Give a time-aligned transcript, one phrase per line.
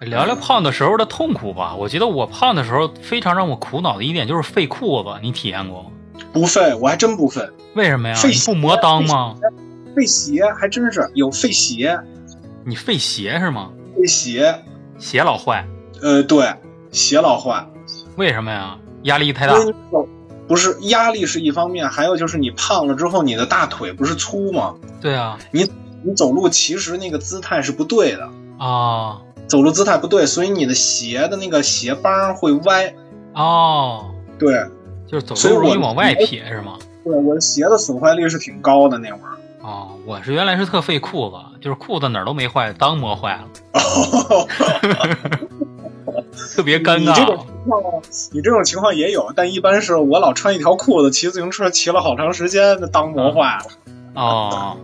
[0.00, 1.74] 聊聊胖的时候的痛苦吧。
[1.74, 5.90] 我觉得我胖的时候非常让我苦恼的一点就是费裤子，你体验过吗？
[6.32, 7.46] 不费，我还真不费。
[7.74, 8.14] 为什么呀？
[8.14, 9.36] 废你不磨裆吗？
[9.94, 11.98] 费鞋还真是有费鞋，
[12.64, 13.70] 你费鞋是吗？
[13.96, 14.54] 费鞋，
[14.98, 15.66] 鞋老坏，
[16.00, 16.54] 呃，对，
[16.90, 17.66] 鞋老坏，
[18.16, 18.78] 为什么呀？
[19.02, 19.54] 压力太大
[20.46, 24.74] 不是压力是一方面，还有就是你胖了之后，你的大腿不是粗吗？
[25.00, 25.68] 对啊，你
[26.02, 28.28] 你走路其实那个姿态是不对的，
[28.58, 32.94] 啊走路姿态不对，所以你的鞋的那个鞋帮会歪。
[33.34, 34.64] 哦，对，
[35.08, 36.78] 就是走路容易往外撇是吗？
[37.04, 39.34] 对，我的鞋的损坏率是挺高的那会儿。
[39.62, 43.48] 哦，我是原来是特费裤子，就是裤子哪儿都没坏，裆磨坏了，
[46.54, 47.38] 特别尴你这种尬。
[47.38, 47.82] 情况，
[48.32, 53.64] 你这种情况也有，但一般是我老穿一条裤子，骑自行车骑了好长时间，那裆磨坏了。
[54.14, 54.76] 哦，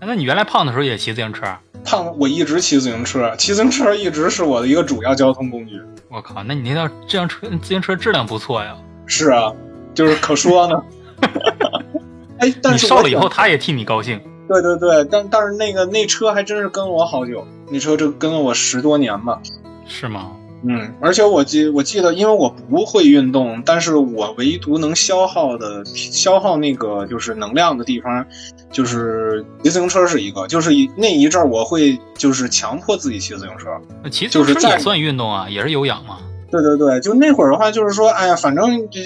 [0.00, 1.46] 那你原来胖的时候也骑自行车？
[1.84, 5.80] 胖，我一直骑自行车，骑自行车一直是我的一个主要交通工具。
[6.08, 8.76] 我靠，那你那辆这辆车自行车质量不错呀。
[9.06, 9.52] 是啊，
[9.94, 10.82] 就是可说呢。
[12.38, 14.20] 哎，但你是我挺瘦了以后，他也替你高兴。
[14.48, 19.40] 对对对，但但是那个那车还真是跟了我好久，那车这跟了我十多年吧。
[19.86, 20.32] 是吗？
[20.66, 28.24] 嗯，而且我记我记得，因为我不会运动，但是我唯独能消耗的消耗那个就是能量的地方，
[28.70, 33.68] 就是骑自行车是一个，就是那一阵儿我会就是强迫自己骑自行车。
[34.02, 36.18] 那骑自就是在行车也算运动啊，也是有氧嘛。
[36.50, 39.00] 对对对，就那会儿的话，就是说，哎呀，反正这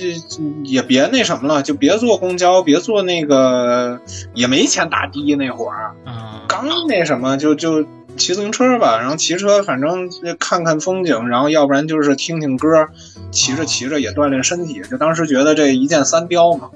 [0.64, 3.98] 也别那什么了，就别坐公交，别坐那个，
[4.34, 6.14] 也没钱打的那会儿，嗯，
[6.46, 7.82] 刚那什么就就
[8.18, 12.88] 骑自行车吧，然后骑车反正看看风景，然后要不然就是听听歌，
[13.30, 16.68] 骑着骑着也锻炼身体，就当时觉得这一箭三雕嘛，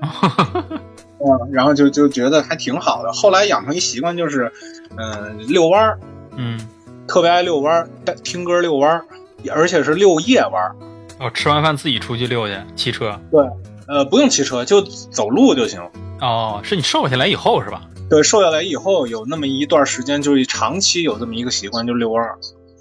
[1.18, 3.12] 嗯，然后就就觉得还挺好的。
[3.12, 4.50] 后来养成一习惯就是，
[4.96, 5.98] 嗯、遛弯儿，
[6.36, 6.58] 嗯，
[7.06, 9.04] 特别爱遛弯儿，带听歌遛弯儿，
[9.52, 10.74] 而且是遛夜弯儿。
[11.18, 13.18] 哦，吃完饭自己出去遛去，骑车。
[13.30, 13.40] 对
[13.86, 15.80] 呃，不用骑车，就走路就行。
[16.20, 17.82] 哦，是你瘦下来以后是吧？
[18.08, 22.38] 对，瘦下来以后有那么一段时间，就是长期有这么一个习惯，就遛弯儿。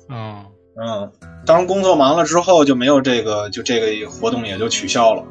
[0.10, 0.46] 嗯，
[0.76, 1.12] 嗯，
[1.46, 5.24] 当然工作忙了之后就没有这个，就这个活动也就取消了。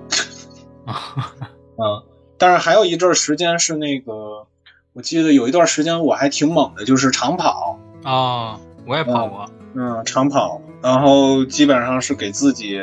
[1.79, 2.03] 嗯，
[2.39, 4.47] 但是还有一阵儿时间是那个，
[4.93, 7.79] 我记得有一段时间我还挺猛的，就是长跑。
[8.05, 9.47] 哦，我也跑过。
[9.75, 12.79] 嗯，长跑，然后基本上是给自己，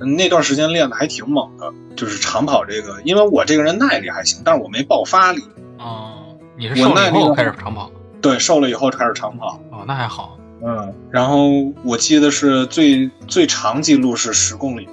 [0.00, 5.42] 嗯那段时间练的还挺猛的，就是长跑这个，因为我这个人耐力还行，但是我没爆发力。
[5.78, 6.17] 哦，
[6.58, 7.88] 你是瘦了以后开始长跑？
[8.20, 9.60] 对，瘦了以后开始长跑。
[9.70, 10.36] 哦，那还好。
[10.60, 11.50] 嗯，然后
[11.84, 14.88] 我记得是最最长记录是十公里，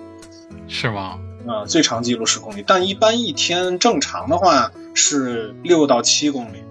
[0.67, 1.17] 是吗？
[1.47, 6.63] 嗯，最长记录十公里，但一般一天正常的话是六到七公里。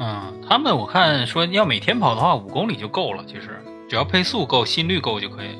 [0.00, 3.22] 嗯，他们我看说要每天跑的话，五公里就够了。
[3.28, 5.56] 其实只要配速够、心率够就可以。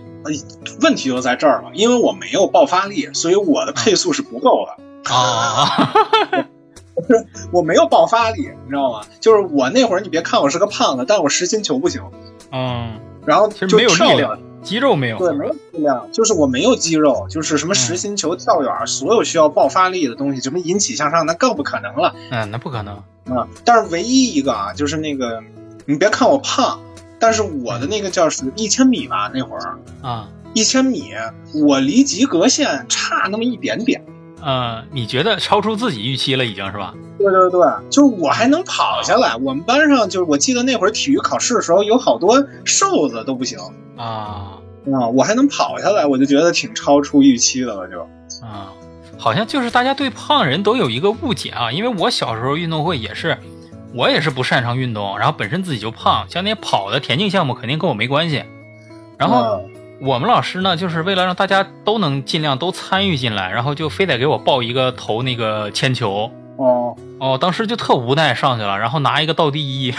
[0.83, 5.13] 问题就在这儿了，因为我没有爆发力，所以我的配速是不够的。
[5.15, 6.45] 哦，
[7.53, 9.03] 我没有爆发力，你知道吗？
[9.21, 12.03] 就是我那会儿，你别看我是个胖子，但我实心球不行，
[12.53, 15.19] 嗯，然后就其实没有力量，肌肉没有。
[15.19, 23.03] 对，没有力量，就是我没有肌肉，就是什么实心球、跳远，所有需要爆发力的东西，什么引体向上，那更不可能了嗯，那不可能。
[23.27, 23.47] 啊！
[23.65, 25.41] 但是唯一一个啊，就是那个，
[25.87, 26.81] 你别看我胖，
[27.21, 31.13] 但是我的那个叫什么一千米吧，那会儿啊，一千米，
[31.55, 34.03] 我离及格线差那么一点点。
[34.43, 36.95] 呃，你觉得超出自己预期了，已经是吧？
[37.19, 39.37] 对对对，就是我还能跑下来。
[39.37, 43.59] 我们班上就是我记得那会儿体育考试的时候，有好多瘦子都不行
[43.97, 44.57] 啊
[44.93, 48.01] 啊，我还能跑下来，我就觉得挺超出预期的了就。
[48.43, 48.73] 啊，
[49.19, 53.37] 好像就是大家对胖人都有一个误解啊，因为我小时候运动会也是，
[53.95, 58.43] 我也是不擅长运动，然后本身自己就胖，像那些跑的田径项目肯定跟我没关系。
[59.19, 59.71] 然后嗯
[60.01, 66.31] 我们老师呢，就是为了让大家都能尽量都参与进来，然后就非得给我报一个投那个铅球。
[66.57, 69.95] 哦，哦，当时就特无奈上去了，然后拿一个倒第一，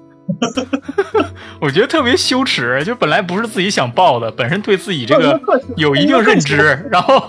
[1.60, 2.84] 我觉得特别羞耻。
[2.84, 5.40] 就本来不是自己想报的，本身对自己这个
[5.76, 7.22] 有一定认知，然后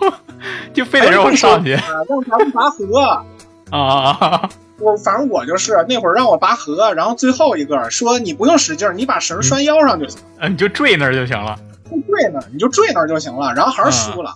[0.74, 3.24] 就非得让我上去啊让咱们拔河。
[3.72, 4.50] 啊！
[4.80, 11.56] 我反正我就是那会儿让我拔河，然后最后一个说你不用使劲儿，你把绳拴腰上就行，你就坠那儿就行了
[11.90, 13.54] 就坠那儿，你就坠那儿就行了。
[13.54, 14.36] 然后还是输了，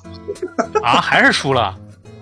[0.81, 1.75] 啊， 还是输了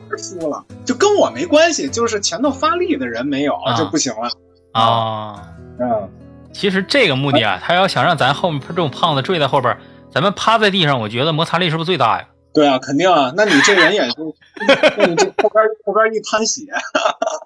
[0.09, 4.29] 还是输了，就跟我没关系，就是前头发力的人没有啊就不行了。
[4.73, 5.47] 啊！
[5.79, 6.09] 嗯，
[6.53, 9.77] 其实这个目的啊，他要想让咱后面这种胖子坠在后边，
[10.11, 12.27] 咱们趴在地上，我觉得摩擦力是不是最大呀？
[12.53, 13.31] 对啊，肯定啊。
[13.35, 14.35] 那你这人也就，
[14.97, 16.63] 那你这后边后边一滩血，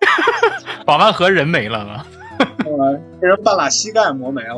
[0.85, 2.05] 把万和人没了呢。
[2.39, 4.57] 呃，给人半拉膝盖磨没了。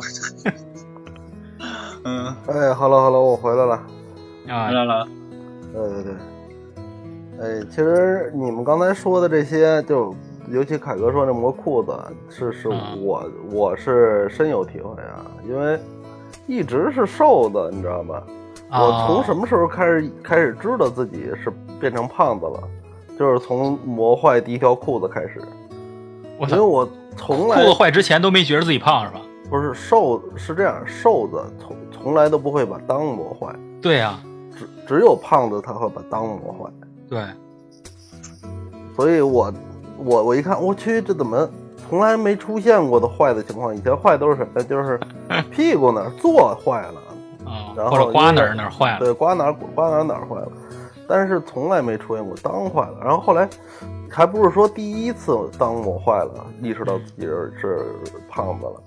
[2.07, 3.73] 嗯，哎，hello hello，我回来了。
[4.47, 5.05] 啊回，来了。
[5.73, 6.13] 对对对。
[7.41, 10.15] 哎，其实你们刚才说的这些，就
[10.47, 11.93] 尤其凯哥说那磨裤子，
[12.29, 15.77] 是是嗯我我是深有体会啊，因为
[16.45, 18.23] 一直是瘦的，你知道吗？
[18.71, 19.45] 我从什么？
[19.45, 22.63] 时候开始开始知道自己是变成胖子了？
[23.19, 25.41] 就是从磨坏第一条裤子开始，
[26.39, 26.87] 我操，因为我
[27.17, 29.19] 从来裤子坏之前都没觉得自己胖是吧？
[29.49, 34.19] 不是瘦，是这样，瘦子从从来都不会把裆磨坏，对呀、
[34.57, 36.71] 只只有胖子才会把裆磨坏。
[37.09, 37.23] 对，
[38.95, 39.53] 所以我
[39.97, 41.49] 我我一看，我去，这怎么
[41.89, 43.75] 从来没出现过的坏的情况？
[43.75, 44.63] 以前坏都是什么？
[44.63, 44.99] 就是
[45.51, 47.01] 屁股那儿坐坏了，
[47.49, 50.51] 啊、然后刮哪儿哪儿坏了，对，刮哪儿刮哪儿哪儿坏了，
[51.07, 52.97] 但是从来没出现过裆坏了。
[53.01, 53.47] 然后后来
[54.09, 58.81] 还不是说第一次裆磨坏了，意识到自己是是胖子了，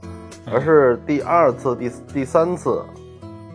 [0.46, 2.82] 而是第二次、第第三次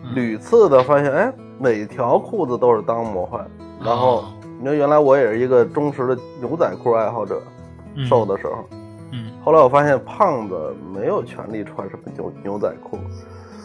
[0.04, 3.44] 嗯屡次的发现，哎，每条裤子都是裆磨坏。
[3.82, 4.24] 然后哦
[4.58, 7.40] 你说原来我也是一个忠实的牛仔裤爱好者，
[7.94, 8.64] 嗯瘦的时候。
[9.12, 12.98] 嗯，后来我发现胖子没有权利穿什么牛牛仔裤。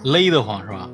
[0.04, 0.90] 勒得慌是吧？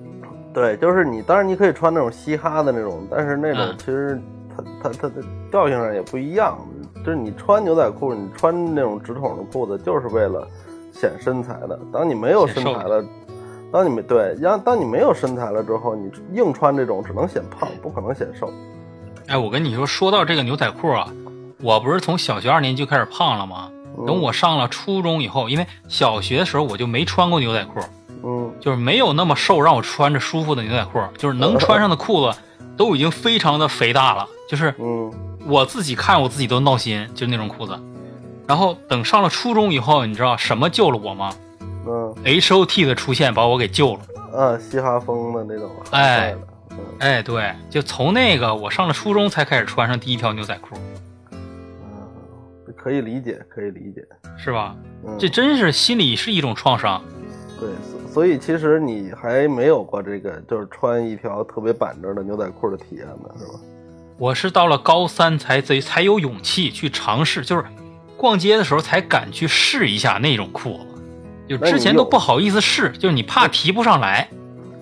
[0.54, 4.20] 对，就是你，当然你可以穿那种嘻哈的那种，但是那种嗯其实
[4.56, 5.22] 它它它的
[5.52, 6.58] 调性上也不一样。
[7.06, 10.48] 就是你穿牛仔裤，你穿那种直筒的裤子，就是为了
[11.00, 11.80] 显身材的。
[11.92, 13.04] 当你没有身材了，
[13.72, 18.52] 当你没对，让当你没有身材了之后，你硬穿这种只能显胖，不可能显瘦。
[19.28, 21.12] 哎，我跟你说，说到这个牛仔裤啊，
[21.62, 23.70] 我不是从小学二年级就开始胖了吗？
[23.70, 27.80] 嗯等我上了初中以后，因为小学的时候我就没穿过牛仔裤，
[28.24, 32.38] 嗯就是没有那么瘦让我穿着舒服的牛仔裤，就是能穿上的裤子
[32.78, 35.12] 都已经非常的肥大了，就是嗯
[35.48, 37.74] 我自己看我自己都闹心，就是那种裤子。
[38.48, 41.34] 然后等上了初中以后，你知道什么救了我吗
[41.86, 44.00] 嗯？H O T 的出现把我给救了。
[44.38, 46.36] 啊，嘻哈风的那种，哎
[47.00, 50.76] 哎，对，就从那个我上了初中才开始穿上第一条牛仔裤，
[51.32, 54.06] 嗯，可以理解，可以理解。
[54.38, 54.76] 是吧？
[55.06, 57.02] 嗯，这真是心里是一种创伤。
[57.60, 63.60] 对，所所以其实你还没有过这个，就是穿一条特别板正的牛仔裤的体验呢，是吧？
[64.20, 67.64] 我是到了高三才才才有勇气去尝试，就是
[68.18, 70.86] 逛街的时候才敢去试一下那种裤子，
[71.48, 74.28] 就之前都不好意思试，就是你怕提不上来。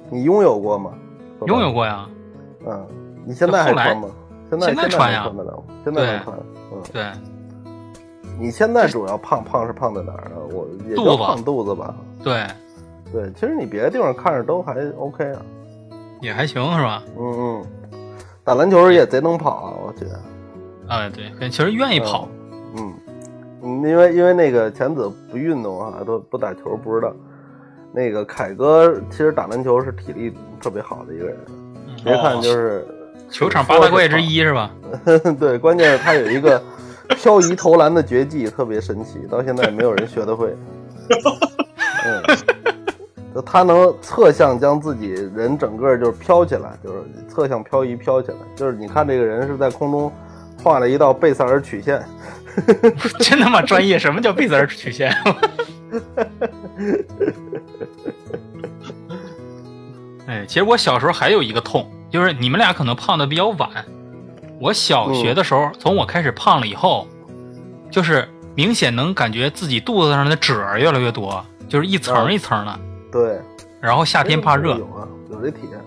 [0.10, 0.92] 你拥有过吗？
[1.46, 1.72] 拥有。
[1.74, 2.08] 过呀，
[2.66, 2.88] 嗯，
[3.26, 4.10] 你现在还穿吗？
[4.50, 5.64] 现在现在在穿呀能穿得了？
[5.84, 6.38] 现在能穿。
[6.72, 7.12] 嗯，对，
[8.40, 10.38] 你现在主要胖胖是胖在哪儿啊？
[10.52, 11.96] 我也肚子胖肚子吧。
[12.24, 12.46] 对，
[13.12, 15.42] 对，其实你别的地方看着都还 OK 啊。
[16.22, 17.04] 也还行是吧？
[17.20, 17.66] 嗯嗯，
[18.44, 20.22] 打篮球也贼能跑啊，我觉得。
[20.88, 22.30] 啊，对，其实愿意跑，
[22.78, 23.05] 嗯，嗯，
[23.88, 27.14] 因为因为那个浅子不运动啊，都不打球，不知道。
[27.94, 32.86] 那个凯哥其实打篮球是体力特别好的一个人，嗯别看就是
[33.30, 34.70] 球场八大怪之一是吧？
[35.40, 36.62] 对，关键是他有一个
[37.10, 40.54] 漂移投篮的绝技，特别神奇，到现在没有人学得会。
[42.06, 42.22] 嗯，
[43.34, 50.12] 就他能侧向将自己人整个就是飘起来，就是侧向漂移飘起来，就是你看这个人是在空中
[50.62, 52.04] 画了一道贝塞尔曲线。
[53.20, 54.00] 真他妈专业！
[54.00, 55.16] 什么叫贝泽尔曲线？
[60.28, 63.70] 哎，其实我小时候还有一个痛，就是你们俩可能胖的比较晚。
[64.60, 67.08] 我小学的时候，从我开始胖了以后，
[67.92, 72.80] 就是明显能感觉自己肚子上的褶儿越来越多，就是一层一层的。
[73.12, 73.40] 对，
[73.82, 75.80] 然后夏天怕热，有啊，有这体验。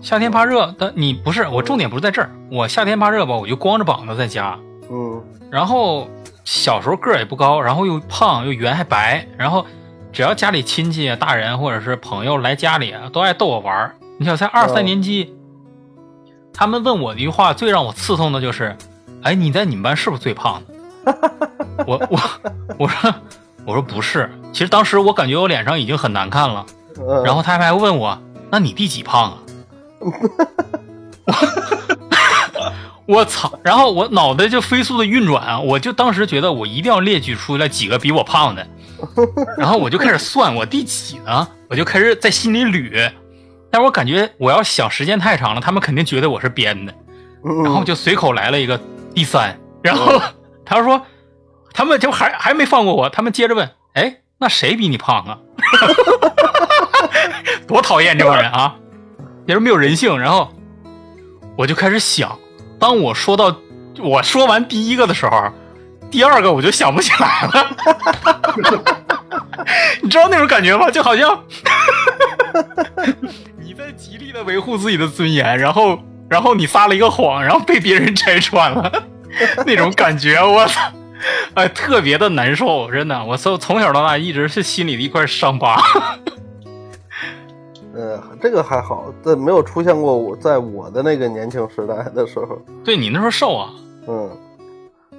[0.00, 4.58] 夏天怕热，但你不是我重点不是在这儿，我夏天怕热吧，我就光着膀子在家，
[4.90, 6.08] 嗯然后
[6.46, 9.66] 小时候个儿也不高，然后又胖又圆还白，然后
[10.10, 13.94] 只要家里亲戚啊、大人或者是朋友来家里啊，都爱逗我玩儿。
[14.18, 15.34] 你想才二三嗯年级，
[16.54, 18.74] 他们问我的一句话最让我刺痛的就是
[19.22, 20.74] ：“哎，你在你们班是不是最胖的？”
[21.86, 22.18] 我我
[22.78, 23.14] 我说
[23.66, 26.64] 我说不是，其实当时我感觉我脸上已经很难看了。
[26.98, 28.18] 嗯，然后他们还问我
[28.50, 29.38] ：“那你第几胖啊？”
[31.26, 31.32] 我
[33.24, 33.58] 操！
[33.62, 38.66] 然后我脑袋就飞速的运转啊，我就当时觉得我一定要列举出来几个比我胖的，
[39.58, 43.10] 然后我就开始算我第几呢，我就开始在心里捋，
[43.70, 46.94] 但是我感觉我要想时间太长了，他们肯定觉得我是编的，
[47.44, 48.80] 嗯，然后就随口来了一个
[49.14, 50.20] 第三，然后
[50.64, 51.02] 他说，
[51.72, 55.38] 他们就还还没放过我，他们接着问，哎，那谁比你胖啊？
[57.66, 58.74] 多讨厌这帮人啊！
[59.46, 60.18] 也是没有人性。
[60.18, 60.50] 然后
[61.56, 62.38] 我就开始想，
[62.82, 63.56] 当我说到
[64.00, 65.52] 我说完第一个的时候，
[66.10, 67.76] 第二个我就想不起来了。
[70.02, 70.90] 你知道那种感觉吗？
[70.90, 71.44] 就好像
[73.62, 75.96] 你在极力的维护自己的尊严，然后
[76.28, 78.90] 然后你撒了一个谎，然后被别人拆穿了，
[79.64, 80.80] 那种感觉，我操！
[81.54, 85.80] 哎，特别的难受，真的，我从从小到大一直是心里的一块伤疤。
[87.94, 92.58] 呃，这个还好，在没有出现过我在我的那个年轻时代的时候。
[92.84, 93.70] 对你那时候瘦啊，
[94.08, 94.30] 嗯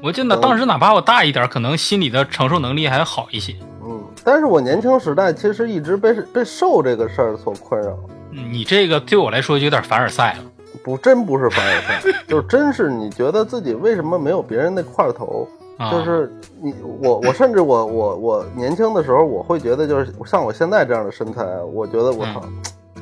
[0.01, 3.55] 我记得当时哪怕我大一点，可能心理的承受能力还好一些。
[3.85, 7.97] 嗯，但是我年轻时代其实一直被被瘦这个事儿所困扰。
[8.31, 10.43] 嗯你这个对我来说就有点凡尔赛了。
[10.83, 15.47] 不，真不是凡尔赛， 就是真是你觉得自己为什么没有别人那块头？
[15.77, 22.43] 啊、就是你我我甚至我我我年轻的时候，我会觉得就是像我现在这样的身材，我觉得我操，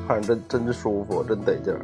[0.07, 1.79] 看着真真真舒服，真得劲儿，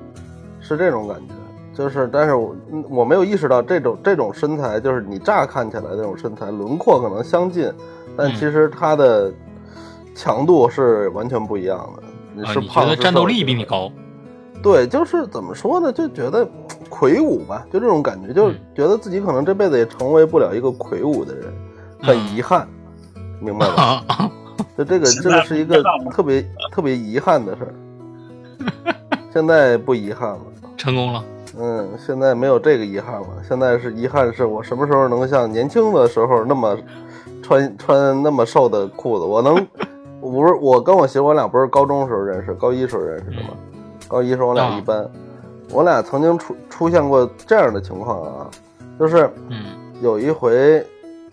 [0.60, 1.34] 是这种感觉。
[1.74, 7.72] 就是，但是我嗯我没有意识到这种这种身材，就是你乍看起来那种身材轮廓可能相近，
[8.18, 9.32] 但嗯其实它的
[10.16, 12.04] 强度是完全不一样的。
[12.34, 13.92] 你啊，你觉是胖是得战斗力比你高？
[14.68, 15.94] 对，就是怎么说呢？
[15.94, 16.46] 就觉得
[16.90, 21.46] 魁梧吧，就这种感觉，就觉得自己可能这辈子也成为不了一个魁梧的人，
[22.02, 22.68] 很嗯遗憾，
[23.40, 24.04] 明白吧？
[24.12, 24.30] 啊，
[24.78, 25.82] 就这个这个是一个
[26.12, 27.74] 特别特别遗憾的事儿。
[29.32, 30.42] 现在不遗憾了，
[30.76, 31.24] 成功了。
[31.58, 33.28] 嗯，现在没有这个遗憾了。
[33.48, 36.78] 现在是遗憾，是我什么时候能像年轻的时候那么
[37.42, 39.24] 穿穿那么瘦的裤子？
[39.24, 39.56] 我能，
[40.20, 43.50] 我不是我跟我媳妇我俩不是高中时候认识，高一时候认识的吗？
[44.08, 45.10] 高一时候我俩一班，
[45.72, 48.48] 我俩曾经出出现过这样的情况啊，
[49.00, 50.86] 就是嗯有一回，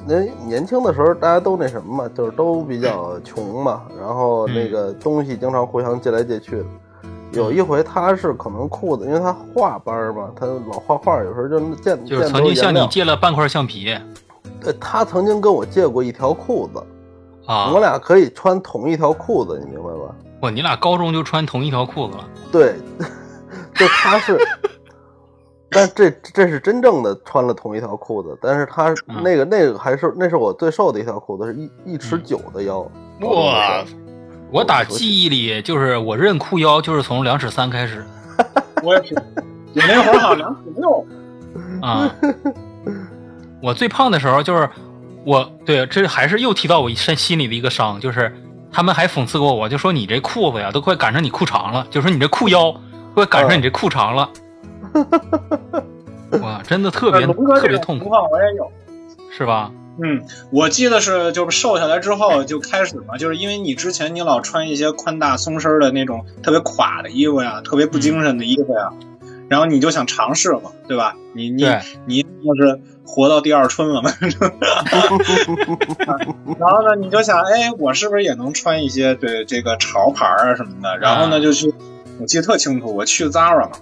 [0.06, 6.64] 那年轻的时候大家都那什么嘛，就是都比较穷嘛，然后那个东西经常互相借来借去的。
[7.32, 13.96] 有一回他是可能裤子，因为他画班儿嘛，他老画画，有时候就见就是见曾经向你借了半块橡皮
[14.60, 16.82] 对他曾经跟我借过一条裤子，
[17.46, 17.80] 啊我！
[17.80, 20.14] 俩可以穿同一条裤子，你明白吧？
[20.44, 22.28] 哇，你俩高中就穿同一条裤子了？
[22.52, 22.74] 对，
[23.74, 24.38] 就他是，
[25.70, 32.86] 但这这是真正的穿了同一条裤子，但是他嗯那个那个还是那是我最瘦的一条裤子，是一一尺九的腰。
[33.20, 33.82] 哇！
[34.50, 38.04] 我打记忆里就是我认裤腰就是从两尺三开始
[38.84, 41.06] 我也是，我那会儿好像两尺六，
[41.80, 42.14] 啊。
[43.62, 44.68] 我最胖的时候就是
[45.24, 48.30] 我对，这还是又提到我身心里的一个伤，就是
[48.74, 52.74] 他们还讽刺过我，就说你这裤子呀都快赶上你裤长了，就说你这裤腰
[53.14, 54.28] 快赶上你这裤长了。
[56.42, 58.68] 哇，真的特别特别痛苦，种情况我也有。
[59.30, 59.70] 是吧？
[60.02, 68.90] 嗯，我记得是就是瘦下来之后就开始嘛，就是因为你之前你老穿一些宽大松身的那种特别垮的衣服呀，特别不精神的衣服呀，
[69.48, 71.14] 然后你就想尝试嘛，对吧？
[71.32, 71.64] 你你
[72.06, 74.10] 你要是活到第二春了嘛，
[76.58, 80.96] 然后呢，你就想，哎，我是不是也能穿一些对这个潮牌啊什么的？
[80.98, 81.72] 然后呢，啊就去，
[82.20, 83.76] 我记得特清楚，我去 Zara 嘛，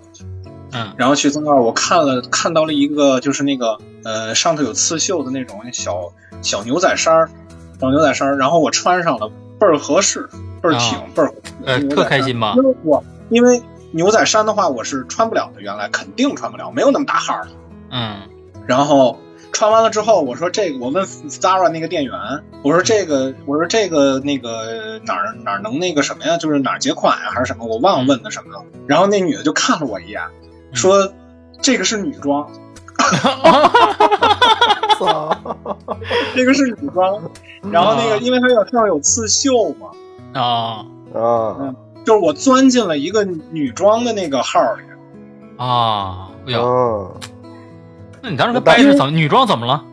[0.72, 0.92] 嗯。
[0.96, 6.12] 然后去 Zara 我看了看到了一个就是那个呃上头有刺绣的那种小
[6.42, 7.30] 小牛仔衫儿，
[7.80, 10.28] 小牛仔衫儿，然后我穿上了，倍儿合适，
[10.60, 11.32] 倍儿挺啊，倍儿
[11.64, 12.62] 呃，特开心嘛因？
[12.64, 13.62] 为我因为
[13.92, 17.48] 牛仔衫的话我是穿不了的，原来肯定穿不了，没有那么大号的。
[17.90, 18.16] 嗯
[18.66, 19.18] 然后
[19.52, 22.14] 穿完了之后，我说这个，我问 Zara 那个店员，
[22.62, 26.36] 我说这个，我说这个那个哪儿哪儿能那个什么呀？
[26.38, 27.66] 就是哪儿结款呀，还是什么？
[27.66, 28.64] 我忘了问的什么了。
[28.86, 30.22] 然后那女的就看了我一眼，
[30.72, 31.12] 说
[31.60, 32.48] 这个是女装，
[34.98, 35.36] 操！
[36.34, 37.20] 这个是女装。
[37.70, 44.82] 然后那个，因为它有上面有刺绣嘛，啊啊就是我钻进了一个女装的那个号里。
[45.58, 46.30] 啊！
[46.46, 47.10] 哎呀，啊！
[48.22, 49.10] 那你当时跟掰是怎么？
[49.10, 49.84] 女装怎么了？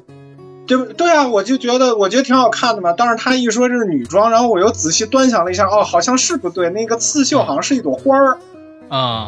[0.66, 1.26] 对不对啊？
[1.28, 2.94] 我就觉得我觉得挺好看的嘛。
[2.96, 8.38] 但是他一说这是女装，然后我又仔细端详了一下，哦，好像是不对，那个刺绣好像是一朵花儿。
[8.90, 9.26] 嗯，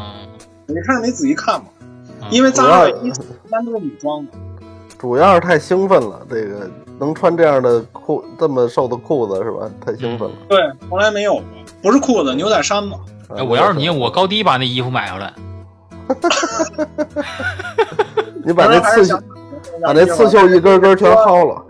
[0.68, 1.66] 我一开始没仔细看嘛，
[2.22, 3.12] 嗯因为主要 Zara 一
[3.50, 4.30] 般 都是女装嘛。
[4.98, 9.68] 主要是太兴奋了，这个能穿这样的裤，这么瘦的裤子是吧？
[9.84, 10.34] 太兴奋了。
[10.48, 11.42] 对，从来没有过，
[11.82, 12.96] 不是裤子，牛仔衫嘛。
[13.28, 15.34] 啊哎，我要是你，我高低把那衣服买回来。
[18.46, 19.20] 你把那刺绣，
[19.82, 21.66] 把那刺绣一根根全薅了。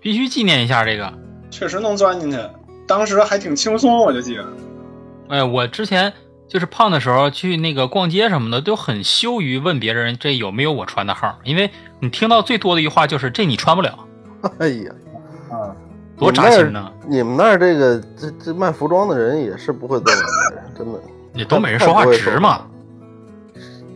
[0.00, 1.12] 必须纪念一下这个。
[1.50, 2.38] 确实能钻进去，
[2.86, 4.44] 当时还挺轻松，我就记得。
[5.28, 6.10] 哎，我之前
[6.48, 13.98] 就是胖的时候去那个逛街什么的，都很羞于问别人这有没有我穿的号，因为你听到最多的一句话就是这你穿不了，
[14.58, 14.92] 哎呀，
[15.50, 15.76] 啊，
[16.16, 16.90] 多扎心呢！
[17.06, 20.98] 你们那儿这个这这卖服装的人也是不会做人的人，真的。
[21.34, 22.62] 你东北人说话直嘛？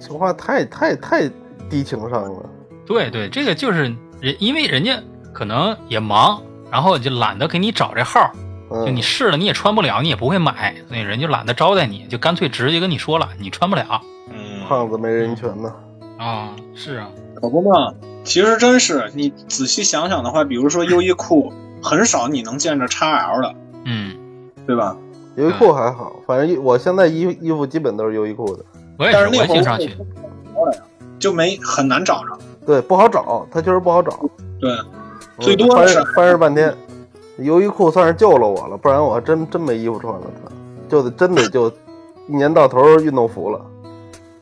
[0.00, 1.30] 说话太太太
[1.69, 2.51] 低情商了。
[2.87, 4.99] 对对，这个就是人，因为人家
[5.33, 8.33] 可能也忙，然后就懒得给你找这号，
[8.71, 15.73] 嗯就你试了你也穿不了，你也不会买，所以人就懒得招待你，就干脆直接跟你说了，你穿不了嗯，胖子没人权呢。
[16.19, 16.57] 啊。
[16.75, 17.93] 是啊，可不嘛。
[18.25, 24.15] 其实真是你仔细想想的话，比如说优衣库，很少你能见着 XL 的，嗯，
[24.67, 24.97] 对吧？
[25.37, 28.65] 优衣库还好，反正我现在衣衣服基本都是优衣库的。
[28.99, 29.97] 我也是，但是那会儿我也经常去。
[31.19, 32.39] 我就没很难找着。
[32.65, 34.17] 对，不好找，它就是不好找。
[34.61, 34.87] 对，嗯
[35.41, 36.73] 最多翻是翻着半天，
[37.39, 40.21] 优衣库算是救了我了，不然我还真真没衣服穿了。
[40.45, 40.55] 它
[40.89, 41.69] 就得真得就
[42.29, 43.61] 一年到头运动服了。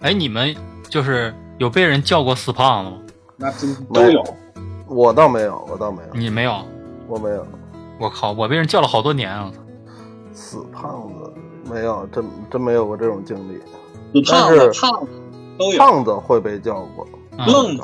[0.00, 0.54] 哎，你们
[0.90, 2.98] 就是有被人叫过死胖子吗？
[3.36, 4.22] 那真都有。
[4.86, 6.62] 我倒没有，我倒没有，你没有？
[7.08, 7.46] 我没有。
[7.98, 9.50] 我靠，我被人叫了好多年啊！
[10.34, 11.32] 死胖子
[11.70, 14.22] 没有，真真没有过这种经历。
[14.22, 15.08] 死胖子、胖子
[15.58, 15.78] 都有。
[15.78, 17.06] 胖子会被叫过，
[17.38, 17.46] 嗯。
[17.46, 17.82] 愣子。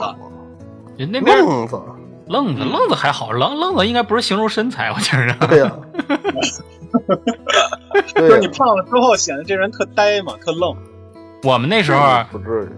[0.96, 1.80] 人那边愣子，
[2.26, 5.34] 愣子愣子还好，愣愣子应该不是形容身材，我觉着。
[5.46, 5.72] 对呀、
[8.14, 10.76] 就是你、胖了之后显得这人特呆嘛，特愣。
[11.44, 12.68] 我们那时候啊，不至于，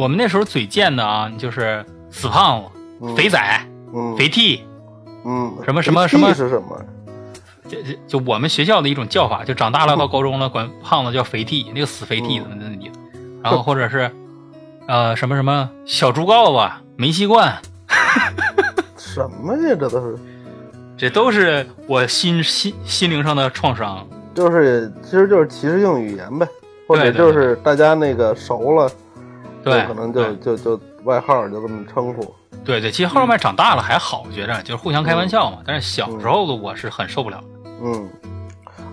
[0.00, 2.66] 我们那时候嘴贱的啊，就是死胖子、
[3.00, 3.16] 嗯。
[3.16, 4.16] 肥仔、嗯。
[4.16, 4.62] 肥 T，
[5.24, 6.32] 嗯，什么什么什么。
[6.34, 6.80] 是什么？
[7.66, 13.00] 就就就我们学校的一种叫法，就长大了到高中了，管胖子叫肥 T，那个死肥 T 的那意思。
[13.42, 14.10] 然后或者是
[14.86, 17.56] 呃什么什么小猪羔子、煤气罐，
[18.96, 19.76] 什么呀？
[19.78, 20.18] 这都是，
[20.96, 24.06] 这都是我心心心灵上的创伤。
[24.34, 26.46] 就是其实就是歧视性语言呗，
[26.88, 28.90] 或者就是大家那个熟了，
[29.62, 32.34] 对就可能就就就外号就这么称呼。
[32.64, 35.58] 对对，其实后面长大了还好，我觉着就是互相开玩笑嘛。
[35.64, 37.40] 但是小时候的我是很受不了。
[37.82, 38.08] 嗯，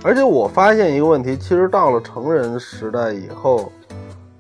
[0.03, 3.71] 而且我发现一个问题，其实到了成人时代以后，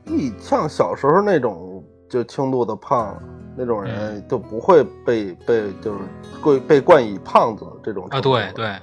[0.05, 3.17] 一像小时候那种就轻度的胖
[3.55, 5.99] 那种人，就不会被被就是
[6.43, 8.75] 被被冠以胖子这种啊，对，对，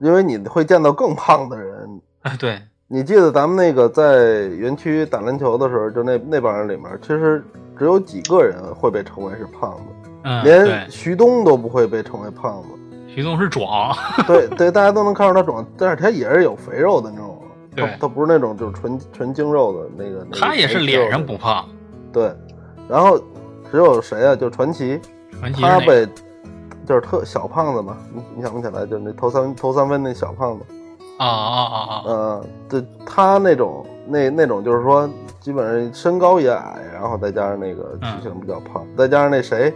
[0.00, 2.00] 因为你会见到更胖的人。
[2.22, 7.42] 啊对，你记得咱们那个在园区打篮球的时候，就那那帮人里面，其实
[7.78, 12.68] 只有几个人会被称为是胖子，嗯，连，徐东都不会被称为胖子。
[13.08, 17.39] 徐东是壮， 对对，大家都能看出他壮，但是他也是有肥肉的那种，他
[17.74, 20.26] 对他不是那种就是纯纯精肉的那个。
[20.28, 21.64] 那个他也是脸上不胖，
[22.12, 22.34] 对，
[22.88, 23.18] 然后
[23.70, 24.34] 只有谁啊？
[24.34, 25.00] 就传奇，
[25.38, 25.62] 传奇？
[25.62, 26.06] 他被
[26.86, 30.64] 就是特小胖子嘛，你你想不起来，就是那投三投三分那小胖子，
[31.18, 32.02] 啊啊啊啊！
[32.06, 39.72] 呃，对他那种那那种就是说，基本上身高也矮，然后再加上那个体型比较胖，再加上那谁，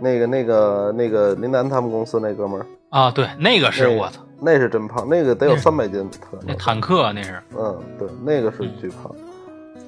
[0.00, 6.46] 那个那个那个林楠他们公司那哥们儿，啊，对，那个是我操，那是真胖，那个得有那是三百斤可能。
[6.46, 9.10] 那坦克那是，嗯，对，那个是巨胖，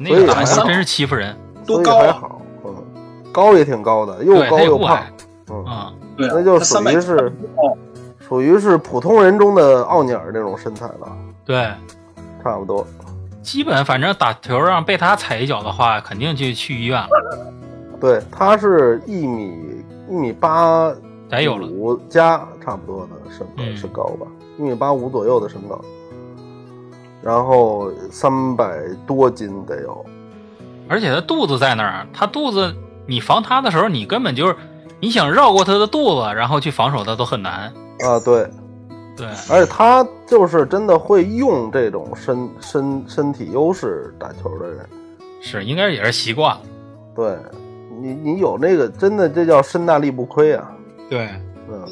[0.07, 1.37] 所以球真是欺负人，
[1.67, 2.07] 多所以高啊？
[2.07, 2.75] 还好，嗯，
[3.33, 5.03] 高也挺高的，又高又胖
[5.51, 7.17] 嗯，嗯，对啊，那就属于是
[7.57, 7.77] 哦
[8.27, 11.71] 属于是普通人中的奥尼尔那种身材了，对，
[12.43, 12.87] 差不多。
[13.43, 17.53] 基本反正打球上被他踩一脚的话，肯定就去医院了，
[18.01, 20.91] 对，他是一米一米八
[21.29, 24.27] 得有了，五加差不多的身嗯身高吧，
[24.59, 25.81] 一米八五左右的身高，
[27.23, 30.05] 然后三百多斤得有，
[30.89, 32.75] 而且他肚子在那儿，他肚子
[33.07, 34.57] 你防他的时候，你根本就是
[35.01, 38.49] 你想绕过他的肚子，然后去防守他都很难，啊，对，
[39.17, 44.89] 对，而且他就是真的会用这种身身身体优势打球的人。
[45.41, 46.63] 是应该也是习惯了，
[47.15, 47.37] 对
[48.01, 50.73] 你，你有那个真的这叫身大力不亏啊。
[51.11, 51.29] 对，
[51.71, 51.87] 嗯，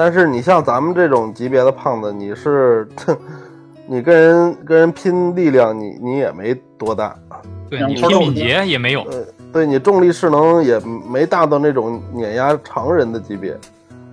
[0.00, 2.88] 但是你像咱们这种级别的胖子，你是，
[3.86, 7.14] 你跟人跟人拼力量，你你也没多大。
[7.68, 13.54] 对你拼敏捷也没有，呃，对你重力势能也没大到那种碾压常人的级别。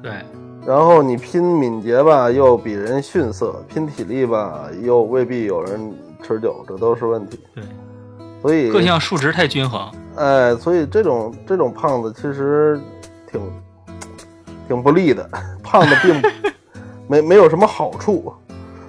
[0.04, 0.12] 对，
[0.65, 7.39] 然后你拼敏捷吧，又比人逊色；拼体力吧，又未必有人持久，这都是问题。
[7.56, 7.63] 对，
[8.41, 12.78] 所以各项数值太均衡，哎，所以这种这种胖子其实
[13.32, 13.39] 挺
[14.68, 15.28] 挺不利的，
[15.64, 16.22] 胖的并
[17.08, 18.34] 没没有什么好处。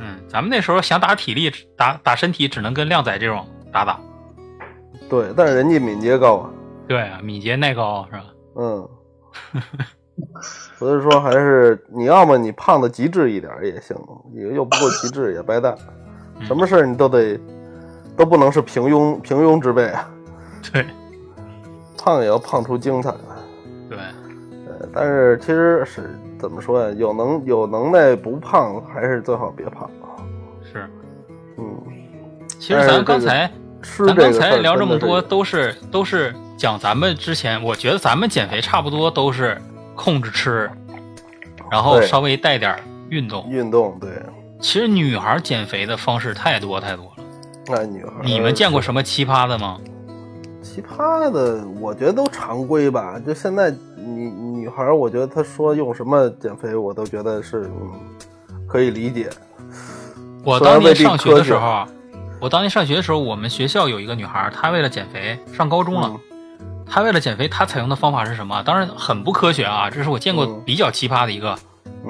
[0.01, 3.99] 嗯，咱们那时候想打体力、打打身体，只能跟靓仔这种打打。
[5.09, 6.51] 对，但是人家敏捷高啊，
[6.87, 8.25] 对啊，敏捷耐高是吧？
[8.57, 8.89] 嗯，
[10.77, 13.97] 所以说还是你要么你胖的极致一点也行，
[14.35, 15.75] 你又不够极致也白搭，
[16.39, 17.39] 嗯什么事儿你都得
[18.17, 20.11] 都不能是平庸平庸之辈啊，
[20.73, 20.85] 对
[21.97, 23.11] 胖也要胖出精彩
[24.93, 26.95] 但是其实是怎么说呀？
[26.97, 29.89] 有能有能耐不胖，还是最好别胖。
[30.63, 30.89] 是。
[31.57, 31.77] 嗯，
[32.49, 33.51] 其实咱刚才
[33.83, 39.61] 吃咱刚才聊这么多，都是都是讲咱们之前，我觉得咱们减肥差不多都是
[39.95, 40.71] 控制吃，
[41.71, 42.77] 然后稍微带点
[43.09, 43.47] 运动。
[43.49, 44.11] 运动，对，
[44.61, 47.25] 其实女孩减肥的方式太多太多了。
[47.67, 49.79] 那女孩，你们见过什么奇葩的吗？
[50.63, 53.21] 奇葩的，我觉得都常规吧。
[53.25, 53.73] 就现在，
[54.15, 57.93] 女女孩，我觉得她说用什么减肥，我都觉得是嗯
[58.67, 59.29] 可以理解。
[60.45, 61.85] 我当年上学的时候，
[62.41, 66.13] 我当年上学的时候，我们学校有一个女孩，她为了减肥，上高中了。
[66.91, 68.63] 她为了减肥，她采用的方法是什么？
[68.63, 69.91] 当然很不科学啊！
[69.91, 71.55] 这是我见过比较奇葩的一个，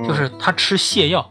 [0.07, 1.29] 就是她吃泻药。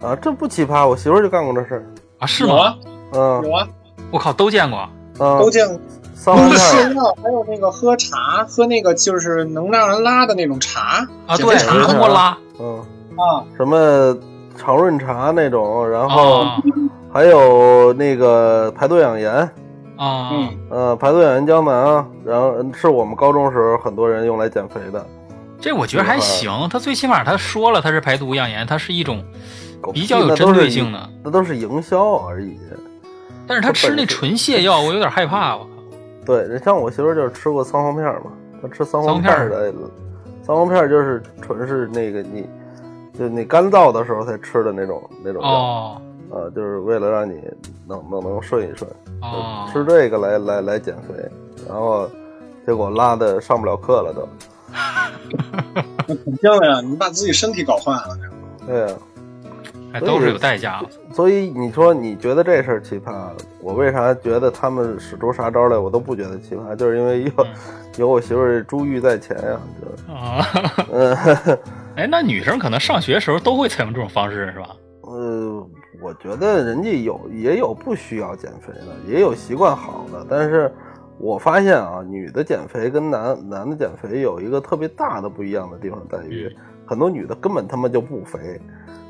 [0.00, 1.86] 啊，这不奇葩，我媳妇就干过这事儿
[2.18, 2.26] 啊？
[2.26, 2.76] 是吗？
[3.12, 3.66] 嗯，有啊。
[4.10, 4.86] 我靠，都见过，
[5.18, 5.80] 都见过。
[6.16, 12.84] 泻药，还有那个喝茶，喝那个就是能让人拉的那种茶啊，对，通过拉，嗯
[13.16, 14.16] 啊，什么
[14.56, 16.46] 肠润茶那种，然后
[17.12, 19.32] 还有那个排毒养颜
[19.96, 25.06] 啊，嗯呃，排毒养颜胶囊，然后是我们高中时候很多人用来减肥的。
[25.60, 29.24] 这我觉得还行，他最起码他说了他是排毒养颜，它是一种
[29.92, 32.58] 比较有针对性的，那都是营销而已。
[33.46, 35.56] 但是他吃那纯泻药，我有点害怕。
[35.56, 35.75] 我靠！
[36.26, 39.72] 对，像我媳妇就是吃过桑黄片嘛，她吃桑黄片的，
[40.42, 42.46] 桑黄片就是纯是那个你，
[43.18, 45.48] 就你干燥的时候才吃的那种那种药，
[46.30, 47.40] 啊，就是为了让你
[47.86, 48.90] 能能能顺一顺，
[49.22, 51.14] 哦，吃这个来来来减肥，
[51.68, 52.10] 然后
[52.66, 54.28] 结果拉的上不了课了都。
[56.08, 58.18] 那肯定呀，你把自己身体搞坏了。
[58.66, 58.88] 对呀。
[60.00, 63.30] 都是有代价的，所以你说你觉得这事儿奇葩，
[63.60, 67.46] 我为啥觉得他们使出啥招来，我都不觉得奇葩，就是因为有
[67.98, 70.46] 有我媳妇儿珠玉在前呀，就啊
[70.92, 71.16] 嗯，
[71.96, 74.76] 哎，那女生可能上学时候都会采用这种方式是吧？
[75.02, 75.66] 呃，
[76.02, 80.72] 我觉得人家有也有不需要减肥的，也有习惯好的，但是
[81.18, 86.54] 我发现啊，女的减肥跟男男的减肥有一个特别大的不一样的地方在于，
[86.86, 88.60] 很多女的根本他妈就不肥。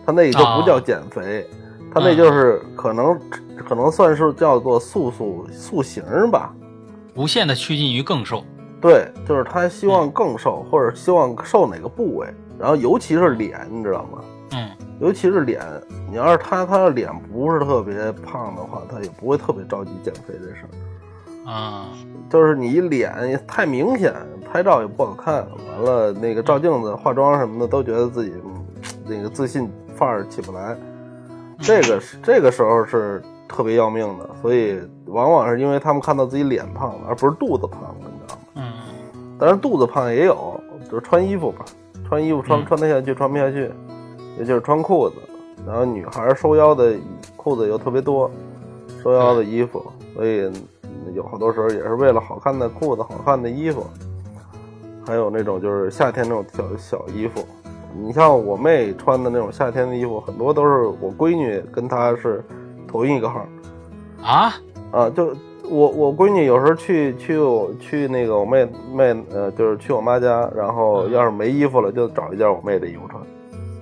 [0.07, 1.45] 她那就不叫减肥，
[1.93, 3.19] 她那就是可能
[3.57, 6.55] 可能算是叫做塑塑塑形吧，
[7.17, 8.45] 无限的趋近于更瘦。
[8.81, 14.21] 对，就是她希望更瘦，或者希望瘦哪个部位，然后尤其是脸，你知道吗？
[14.53, 15.61] 嗯，尤其是脸，
[16.09, 20.71] 你要是她她的脸不是特别胖的话，她也不会特别着急减肥这事儿。
[21.47, 21.89] 啊，
[22.29, 24.13] 就是你脸太明显，
[24.53, 28.35] 拍照也不好看，完了那个照镜子、化妆什么的都觉得自己
[29.07, 29.71] 那个自信。
[29.99, 30.77] 范儿起不来，
[31.59, 38.43] 这个是这个时候是特别要命的，所以往往是因为他们看到自己脸胖了，而不是肚子胖了，你知道吗？
[38.57, 38.73] 嗯。
[39.39, 41.65] 当然肚子胖也有，就是穿衣服吧，
[42.07, 43.73] 穿衣服穿穿得下去，穿不下去，
[44.39, 45.17] 也就是穿裤子。
[45.67, 46.95] 然后女孩收腰的
[47.39, 48.31] 裤子又特别多，
[49.03, 49.83] 收腰的衣服，
[50.15, 50.53] 所以
[51.15, 53.87] 有好多时候也是为了好看的裤子、好看的衣服，
[55.07, 57.47] 还有那种就是夏天那种小小衣服。
[57.99, 62.45] 你像我妹穿的那种夏天的衣服，很多都是我闺女跟她是
[62.87, 63.47] 同一个号
[64.23, 64.55] 啊
[64.93, 65.09] 啊！
[65.11, 65.35] 就
[65.69, 73.23] 我我闺女有时候去去我去那个我妹妹呃，就是去我妈家，然后要是没衣服了，就找一件我妹的衣服穿。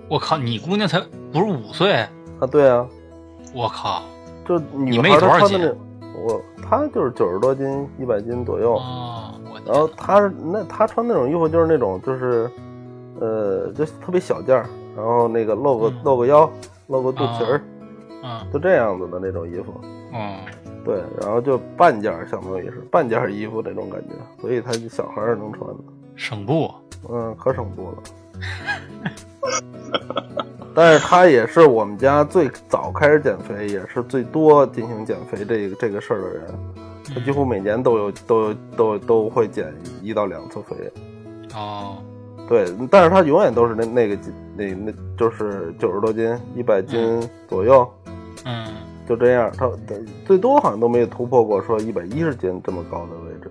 [0.08, 1.00] 我靠，你姑娘才
[1.32, 2.08] 不是五岁啊？
[2.50, 2.86] 对啊，
[3.52, 4.02] 我靠，
[4.46, 5.74] 就女孩多少斤？
[6.24, 6.40] 我
[6.78, 9.34] 她就是九十多斤，一百斤左右啊。
[9.66, 12.50] 然后他那他穿那种衣服就是那种就是。
[13.20, 16.50] 呃，就特别小件儿，然后那个露个露个腰，
[16.88, 17.62] 露个肚脐儿，
[18.24, 19.72] 嗯，就这样子的那种衣服，
[20.12, 20.36] 嗯，
[20.84, 25.76] 对，然后就半件儿，相当于是半件衣服那种感觉，所以他小孩儿能穿的，
[26.16, 26.68] 省布，
[27.08, 28.02] 嗯，可省布了。
[30.74, 36.54] 但是他也是我们家最早开始减肥，也是最多进行减肥这个这个事儿的人，
[37.14, 40.92] 他几乎每年都有都有都都会减一到两次肥，
[41.54, 41.98] 哦。
[42.46, 44.18] 对，但是他永远都是那那个
[44.54, 47.90] 那那就是九十多斤，一百斤左右，
[48.44, 48.66] 嗯，
[49.08, 49.70] 就这样，他
[50.26, 53.50] 最多好像都没有突破过说一百一十斤这么高的位置。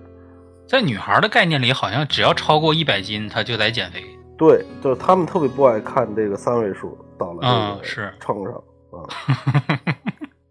[0.68, 4.00] 在女孩的概念里，好像只要超过一百斤，她就得减肥。
[4.36, 8.54] 对，就是他们特别不爱看这个三位数到了嗯是秤上
[8.90, 9.06] 啊。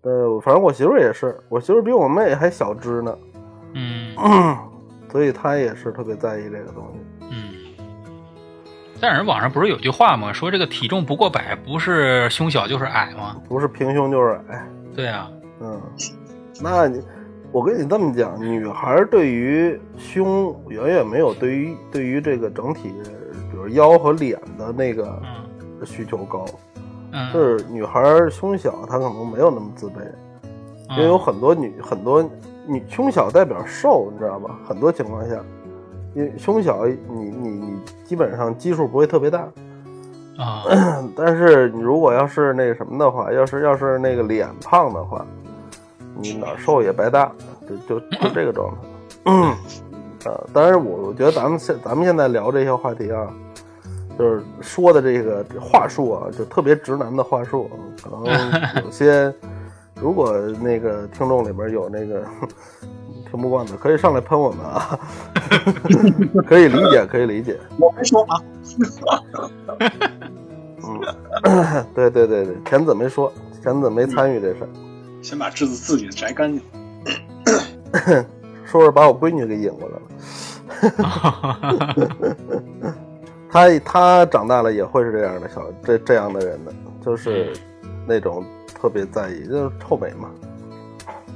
[0.01, 3.17] 呃， 反正我媳妇也是，我媳妇比我妹还小只呢，
[3.73, 4.15] 嗯，
[5.11, 7.49] 所以她也是特别在意这个东西，嗯。
[9.01, 10.31] 但是网上不是有句话吗？
[10.31, 13.35] 说这个体重不过百，不是胸小就是矮吗？
[13.49, 14.65] 不是平胸就是矮。
[14.95, 15.81] 对啊，嗯，
[16.61, 17.01] 那你，
[17.51, 22.93] 我跟你这么讲，女孩对于胸远远没有对于对于这个整体，
[23.69, 25.21] 腰和脸的那个
[25.85, 26.45] 需求高。
[27.11, 29.99] 嗯，是女孩胸小，她可能没有那么自卑，
[30.91, 32.27] 因为有很多女很多
[32.65, 34.57] 女胸小代表瘦，你知道吧？
[34.67, 35.35] 很多情况下。
[36.15, 39.39] 因为胸小，你你你基本上基数不会特别大，
[40.37, 40.63] 啊，
[41.17, 45.25] 但是你如果要是那个什么的话，要是要是那个脸胖的话，
[46.15, 47.31] 你哪儿瘦也白搭，
[47.67, 48.75] 就就就这个状态。
[49.25, 49.55] 嗯，
[50.29, 53.27] 啊，当然我我觉得咱们现咱们现在聊这些话题啊，
[54.17, 57.69] 就是说的这个话术啊，就特别直男的话术，
[58.03, 58.23] 可能
[58.83, 59.33] 有些
[59.99, 62.23] 如果那个听众里边有那个
[63.29, 64.99] 听不惯的，可以上来喷我们啊，
[66.47, 67.59] 可以理解，可以理解。
[67.79, 68.39] 我没说啊，
[70.83, 73.31] 嗯，对对对对，田子没说，
[73.61, 74.69] 田子没参与这事儿，
[75.23, 76.61] 先把质子自己摘干净。
[78.73, 80.01] 说是把我闺女给引过来了。
[83.47, 86.73] 他他长大了也会是这样的小这这样的人的，
[87.05, 87.53] 就是
[88.07, 90.31] 那种特别在意，就是臭美嘛。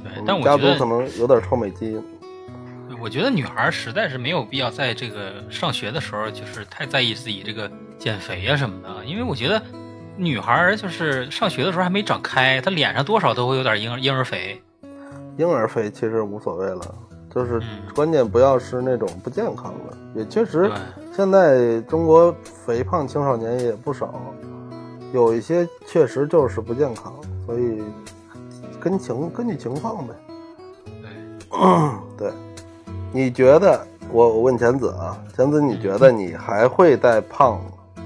[0.02, 2.04] 对我，家族但我觉得可能有点臭美基因。
[3.00, 9.62] 我觉得女孩实在是没有必要在这个上学的时候，就是太在意自己这个减肥啊什么的，因为我觉得
[10.16, 14.60] 女孩就是上学的时候还没长开，她脸上多少都会有点婴儿婴儿肥。
[15.36, 16.94] 婴儿肥其实无所谓了，
[17.34, 19.96] 就是嗯关键不要是那种不健康的。
[20.14, 20.70] 也确实，，
[21.14, 24.20] 现在中国肥胖青少年也不少，
[25.12, 27.12] 有一些确实就是不健康，
[27.46, 27.82] 所以
[28.80, 30.14] 跟情根据情况呗。
[32.16, 32.32] 对，对，
[33.12, 37.60] 你觉得我我问钱子啊，钱子，你觉得你还会再胖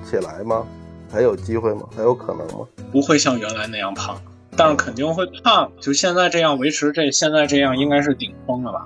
[0.05, 0.67] 起来吗？
[1.11, 1.83] 还有机会吗？
[1.97, 2.67] 还有可能吗？
[2.91, 4.21] 不会像原来那样胖，
[4.57, 5.71] 但是肯定会胖。
[5.81, 8.85] 就现在这样维持这现在这样应该是顶峰了吧？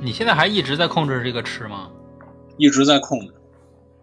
[0.00, 1.88] 你现在还一直在控制这个吃吗？
[2.58, 3.32] 一直在控制。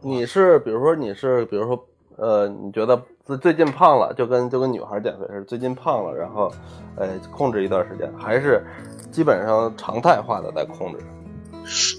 [0.02, 6.52] 你是比如说你是比如说呃，你觉得最最近胖了，就跟就跟女孩减肥似的，最近胖了，然后
[6.96, 8.66] 呃控制一段时间，还是
[9.12, 11.00] 基本上常态化的在控制？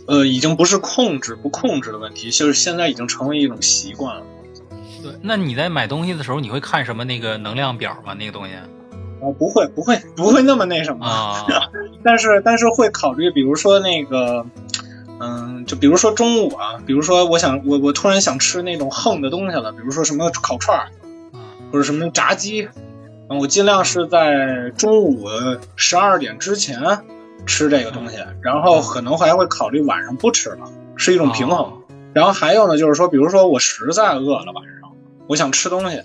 [0.07, 4.23] 呃，已经不是控制不控制的问题，就是现在已经成为一种习惯了。
[5.03, 8.13] 对，那你在买东西的时候，你会看什么那个能量表吗？
[8.15, 8.53] 那个东西
[9.25, 11.47] 啊，不会不会不会那么那什么，啊，
[12.05, 14.45] 但是但是会考虑，比如说那个，
[15.21, 20.87] 嗯，就比如说中午啊，比如说我想我我突然想吃那种横的东西了，比如说什么烤串儿
[21.33, 21.41] 嗯
[21.73, 22.69] 或者什么炸鸡，
[23.29, 25.27] 嗯，我尽量是在中午
[25.77, 26.83] 十二点之前
[27.47, 31.59] 吃这个东西，然后可能还会考虑晚上不吃了，是一种平衡。
[31.59, 31.73] 哦
[32.15, 34.93] 然后还有呢，就是说，比如说我实在饿了晚上，
[35.27, 36.01] 我想吃东西，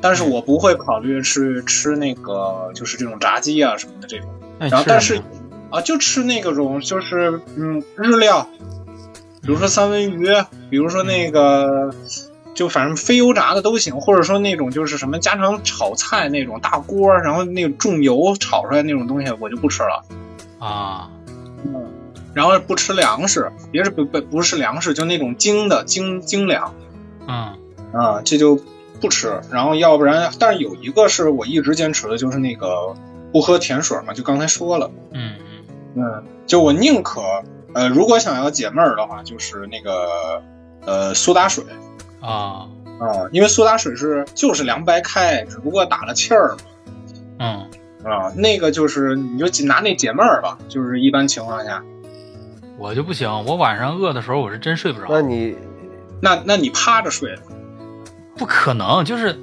[0.00, 4.28] 但是我不会考虑去吃那个就是这种炸鸡啊什么的这种。
[4.58, 5.20] 然后但是
[5.70, 8.48] 啊，就吃那个种就是嗯日料，
[9.42, 10.26] 比如说三文鱼，
[10.68, 11.94] 比如说那个
[12.54, 20.04] 就反正非油炸的都行，或者说那种就是什么家常炒菜那种大锅，然后那个重油炒出来那种东西我就不吃了。
[20.58, 21.10] 啊，
[21.64, 21.86] 嗯，
[22.34, 26.74] 然后不吃粮食，别是不不不是粮食，就那种精的精精粮。
[27.26, 27.56] 嗯。
[27.92, 28.60] 啊，这就
[29.00, 29.40] 不吃。
[29.50, 32.94] 然后要不然，但是有一个是我一直坚持的，就是那个
[33.32, 34.90] 不喝甜水嘛，就刚才说了。
[35.12, 35.34] 嗯
[35.96, 37.20] 嗯，就我宁可，
[37.74, 40.40] 呃，如果想要解闷儿的话，就是那个，
[40.86, 41.64] 呃，苏打水
[42.22, 42.68] 嗯啊
[43.00, 46.56] 啊，因为苏打水是就是凉白开，只不过打了气儿
[47.38, 47.66] 嗯
[48.04, 51.82] 嘛，啊，那个就是你就拿那解闷儿吧，就是一般情况下，
[52.78, 55.56] 我就不行，我晚上饿的时候我是真睡不着，那你
[56.22, 57.36] 那那你趴着睡，
[58.40, 59.38] 不可能，就是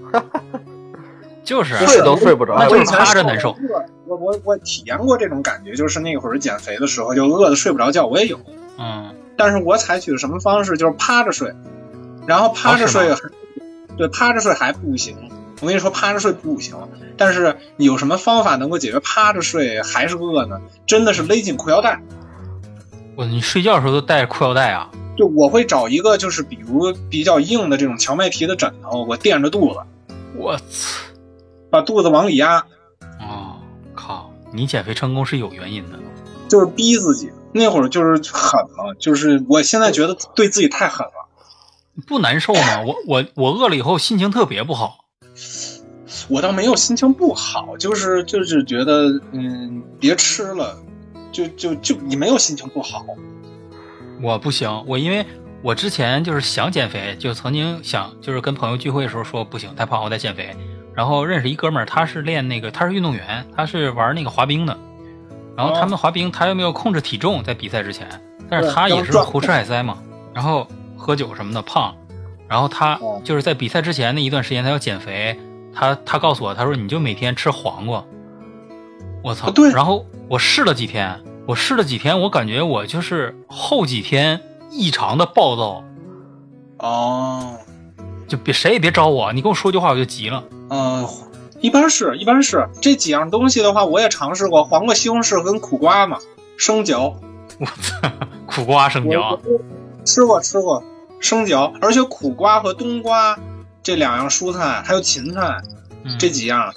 [1.45, 3.55] 就是啊睡都睡不着，那趴着难受
[4.07, 8.39] 我我我体验过这种感觉，就是那会儿减肥的时候就饿的睡不着觉，我也有，
[8.79, 11.53] 嗯但是我采取的什么方式就是趴着睡，
[12.25, 13.21] 然后趴着睡还，
[13.95, 15.15] 对，趴着睡还不行。
[15.61, 16.75] 我跟你说，趴着睡不行。
[17.17, 20.59] 但是你有什么方法能够解决趴着睡还是饿呢？
[20.87, 21.99] 真的是勒紧裤腰带。
[23.17, 24.87] 我你睡觉的时候都带着裤腰带啊？
[25.17, 29.79] 就我会找一个就是比如比较硬的这种荞麦皮的枕头，我垫着肚子，
[30.35, 31.01] 我操！
[31.71, 32.59] 把肚子往里压，
[33.19, 33.57] 哦，
[33.95, 34.31] 靠！
[34.53, 35.97] 你减肥成功是有原因的。
[36.47, 37.31] 就是逼自己。
[37.51, 41.11] 那会儿就是狠了，就是我现在觉得对自己太狠了。
[42.05, 42.83] 不难受吗？
[42.85, 44.99] 我我我饿了以后心情特别不好。
[46.29, 50.77] 我倒没有心情不好，就是就是觉得嗯，别吃了，
[51.31, 53.05] 就就就你没有心情不好。
[54.21, 55.25] 我不行，我因为
[55.61, 60.55] 我之前就是想减肥，就曾经想就是跟朋友聚会的时候说不行，太胖，我得减肥。
[60.95, 64.75] 然后认识一哥们儿，他是练那个，他是运动员，他是玩那个滑冰的。
[65.55, 68.07] 然后他们滑冰，他又没有控制体重在比赛之前，
[68.49, 69.97] 但是他也是胡吃海塞嘛，
[70.33, 71.95] 然后喝酒什么的胖。
[72.47, 75.39] 然后他哦就是在比赛之前那一段时间，他要减肥。
[75.73, 78.03] 他他告诉我，他说你就每天吃黄瓜。
[79.23, 79.47] 我操！
[79.47, 85.83] 啊对然后我试了几天，我试了几天，我感觉我就是后几天异常的暴躁。
[86.79, 87.55] 哦，
[88.27, 90.43] 就别谁也别招我，你跟我说句话我就急了。
[90.69, 91.09] 呃，
[91.61, 96.19] 一般是一般是这几样东西的话，我也尝试过，黄瓜、西红柿跟苦瓜嘛，
[96.57, 97.15] 生嚼，
[97.59, 98.11] 我操，
[98.45, 99.37] 苦瓜生嚼啊，
[100.03, 100.83] 吃过吃过
[101.21, 103.39] 生嚼，而且苦瓜和冬瓜
[103.81, 105.61] 这两样蔬菜，还有芹菜
[106.03, 106.73] 嗯这几样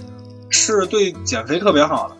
[0.51, 2.17] 是对减肥特别好的。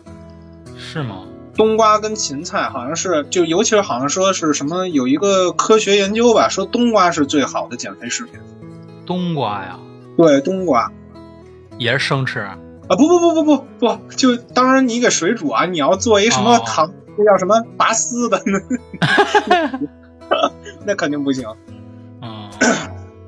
[0.81, 1.23] 是吗？
[1.55, 8.39] 冬瓜跟芹菜好像是，就尤其是好像说是什么有一个科学研究吧，说冬瓜是最好的减肥食品。
[9.05, 9.77] 冬瓜呀，
[10.17, 10.91] 对，冬瓜
[11.77, 12.39] 也是生吃。
[12.39, 12.57] 啊，
[12.89, 18.41] 不不不不不不，就当然你给水煮啊，你要做一什么哦糖，那叫什么拔丝的，
[20.85, 21.45] 那肯定不行。
[22.21, 22.49] 嗯，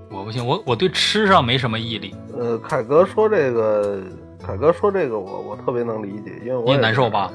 [0.10, 2.16] 我不行，我我对吃上没什么毅力。
[2.38, 4.02] 呃，凯哥说这个，
[4.46, 7.32] 凯哥说这个我我特别能理解，因为我你也也难受吧？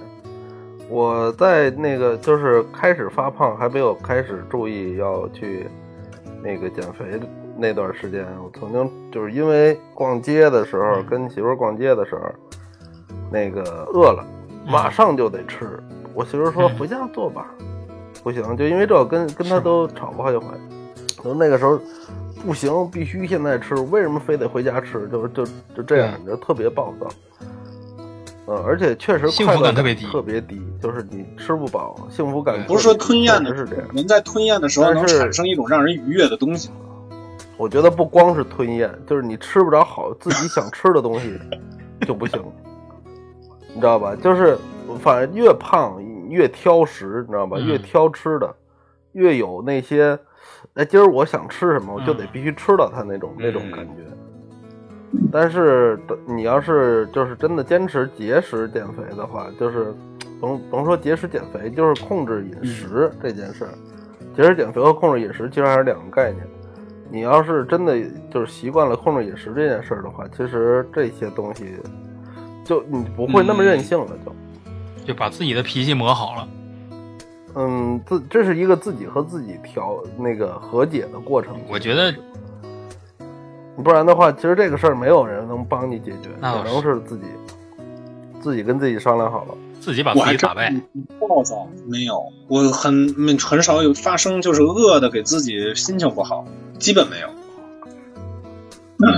[0.90, 5.66] 我在那个就是开始发胖，还没有开始注意要去
[6.42, 7.18] 那个减肥
[7.56, 12.22] 那段时间，我曾经就是因为逛街的时候，嗯跟媳妇儿逛街的时候，
[13.30, 14.24] 那个饿了，
[14.66, 15.82] 嗯马上就得吃。
[16.14, 17.46] 我媳妇儿说嗯回家做吧，
[18.22, 20.46] 不行，就因为这跟跟她都吵过好几回。
[21.22, 21.78] 就那个时候
[22.44, 25.09] 不行，必须现在吃，为什么非得回家吃？
[25.09, 25.44] 就就
[25.77, 27.09] 就这样，就特别暴躁。
[28.51, 33.87] 嗯，而且确实幸福快乐感特别低特别低，就是你吃不饱，幸福感不是说吞咽的是这样。
[33.92, 36.70] 人在吞咽的时候能产生一种让人愉悦的东西。
[37.59, 41.38] 我觉得不光是吞咽，就是你吃不着好自己想吃的东西
[42.07, 42.42] 就不行，
[43.74, 44.16] 你知道吧？
[44.16, 44.57] 就是
[44.98, 47.59] 反正越胖越挑食，你知道吧？
[47.61, 48.55] 嗯越挑吃的，
[49.12, 50.18] 越有那些，
[50.78, 54.04] 哎，今儿我想吃什么，我就得嗯必须吃到它那种、那种感觉。
[55.32, 59.92] 但是你要是就是真的坚持节食减肥的话，就是
[60.40, 63.70] 甭甭说节食减肥，就是控制饮食这件事儿。
[64.36, 66.46] 节食减肥和控制饮食其实还是两个概念。
[67.10, 67.98] 你要是真的
[68.30, 71.74] 就是习惯了控制饮食这件事儿的话，其实这些东西
[72.64, 76.48] 就你不会那么任性了，就就把自己的脾气磨好了。
[77.60, 81.56] 嗯，自这是一个自己和自己调那个和解的过程。
[81.68, 82.14] 我觉得
[83.82, 87.24] 不然的话，其实这个事儿没有人能帮你解决，那只能是自己
[88.40, 89.54] 自己跟自己商量好了。
[89.80, 90.72] 自己把自己打败。
[91.18, 96.44] 暴躁没有，我很很少有发生就是饿的给自己心情不好，
[96.78, 97.28] 基本没有。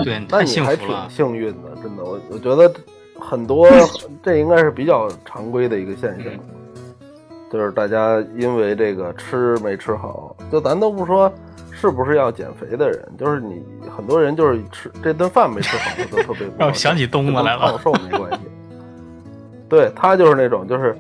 [0.04, 1.08] 对，那你还挺福了。
[1.10, 2.72] 幸运的，真的，我我觉得
[3.18, 3.68] 很多
[4.22, 6.26] 这应该是比较常规的一个现象，
[7.50, 11.32] 就是大家因为这个吃没吃好，就咱都不说
[11.70, 13.62] 是不是要减肥的人，就是你
[13.94, 18.46] 很多人就是吃这顿饭没吃好，他都特别 让我想起东子来了这跟胖瘦没关系。
[19.68, 20.96] 对他就是那种就是。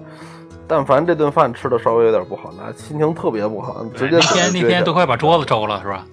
[0.72, 6.06] 但凡这顿饭吃的稍微有点不好，那心情特别不好，直接那天那天都快把桌子周了，是吧？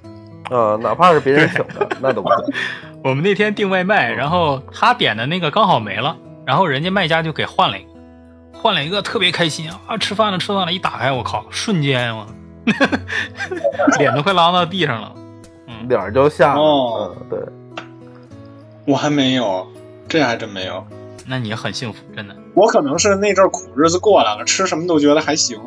[0.50, 2.38] 呃，哪怕是别人请的，那都不行。
[3.04, 7.90] 我们那天订外卖，然后他点的那个刚好没了，然后人家卖家就给换了一个，
[8.62, 9.98] 换了一个特别开心啊！
[9.98, 12.28] 吃饭了，吃饭了，一打开我靠，瞬间我
[13.98, 15.14] 脸都快拉到地上了。
[15.68, 16.60] 嗯，脸儿就下了。
[16.62, 17.40] 哦嗯，对，
[18.86, 19.66] 我还没有，
[20.08, 20.86] 这还真没有。
[21.26, 22.36] 那你很幸福，真的。
[22.54, 25.60] 我可能是那阵儿苦日子过来了，吃什么都觉得还行。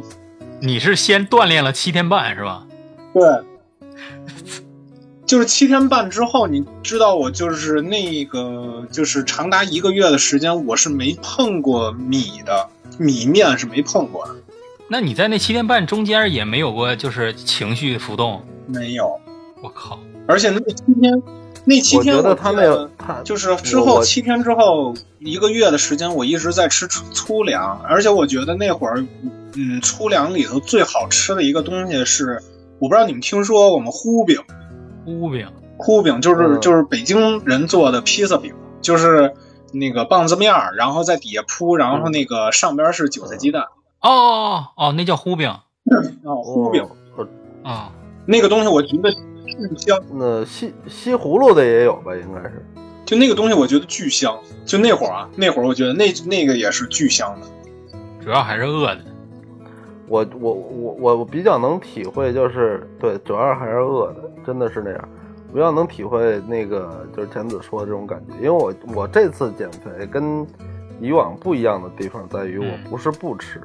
[0.61, 2.67] 你是先锻炼了七天半是吧？
[3.15, 3.23] 对，
[5.31, 14.35] 就是七天半之后，你知道我就是那个，就是长达一个月的时间，我是没碰过米的，米面是没碰过的，
[14.89, 18.43] 那你在那七天半中间也没有过就是情绪浮动？
[18.67, 19.09] 没有。
[19.63, 20.01] 我靠！
[20.27, 21.23] 而且那七天，
[21.65, 29.07] 那七天我觉得他那记个他就是之我我后七天之后一个月的时间，我一直在吃粗粗粮，而且我觉得那会儿，
[29.55, 32.43] 嗯，粗粮里头最好吃的一个东西是，
[32.81, 33.93] 我不知道你们听说过吗？
[33.93, 34.37] 糊饼，
[35.07, 39.33] 乌饼糊饼就是、嗯就是北京人做的披萨饼，就是
[39.73, 43.63] 那个棒子面儿，然后在底下铺，然后那个上边是韭菜鸡蛋，
[44.01, 45.51] 哦哦哦，那叫糊饼
[46.25, 46.87] 哦，糊饼、
[47.17, 47.27] 哦
[47.63, 47.93] 啊、
[48.27, 52.15] 那个东西，我觉得巨香，那西西葫芦的也有吧？
[52.15, 52.67] 应该是。
[53.07, 54.39] 就那个东西，我觉得巨香。
[54.65, 57.47] 就那会儿啊，那会儿我觉得那那个也是巨香的。
[58.23, 59.01] 主要还是饿的。
[60.07, 65.09] 我我我我我比较能体会，就是对，主要还是饿的，真的是那样。
[65.53, 70.47] 比较能体会那个就是田子说的这种感觉，因为我我这次减肥跟
[71.01, 73.61] 以往不一样的地方在于，我嗯不是不吃，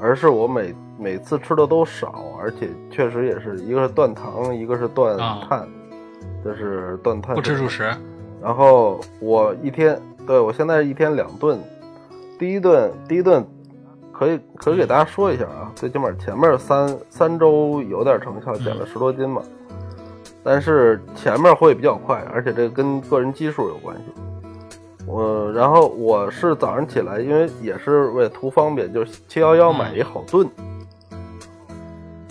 [0.00, 5.68] 而是我每每次吃的都少，而且确实也是一个是断糖，一个是断啊碳，
[6.44, 7.92] 就是断碳不吃主食，
[8.40, 11.58] 然后我一天，对我现在一天两顿，
[12.38, 13.44] 第一顿第一顿
[14.12, 19.42] 可以可以给大家说一下啊，最起码前面三三周有点成效，减了十多斤嘛。
[20.42, 24.02] 但是前面会比较快，而且这个跟个人基数有关系。
[25.06, 30.48] 我然后我是早上起来，因为也是为了图方便，就是七幺幺买一好炖，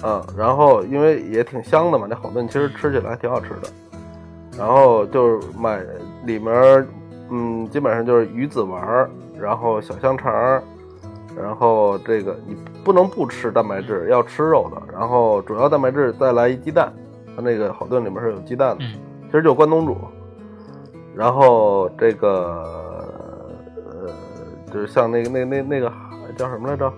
[0.04, 3.68] 嗯，然后因为也挺香的嘛，那好炖其实吃起来还挺好吃的。
[4.58, 5.82] 然后就是买
[6.26, 6.88] 里面，
[7.30, 10.32] 嗯，基本上就是鱼子丸，然后小香肠，
[11.36, 14.82] 然后这个你不能不吃蛋白质，要吃肉的。
[14.94, 16.94] 然后主要蛋白质再来一鸡蛋，
[17.40, 19.96] 它那个好炖里面是有鸡蛋的，嗯其实就关东煮。
[21.16, 22.66] 然后这个
[23.76, 24.12] 呃，
[24.74, 25.90] 就是像那个那那那个
[26.36, 26.92] 叫什么来着？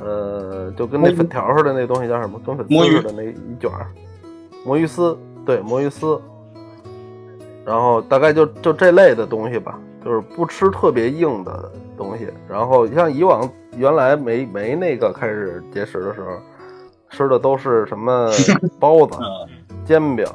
[0.00, 2.40] 呃，就跟那粉条似的那东西叫什么？
[2.46, 3.88] 跟粉丝似的那一卷儿，
[4.64, 6.20] 魔芋丝，对，魔芋丝。
[7.64, 12.28] 然后大概就就这类的东西吧，就是不吃特别硬的东西。
[12.48, 16.38] 然后像以往原来没没那个开始节食的时候，
[17.10, 18.30] 吃的都是什么
[18.80, 19.18] 包子、
[19.84, 20.26] 煎饼，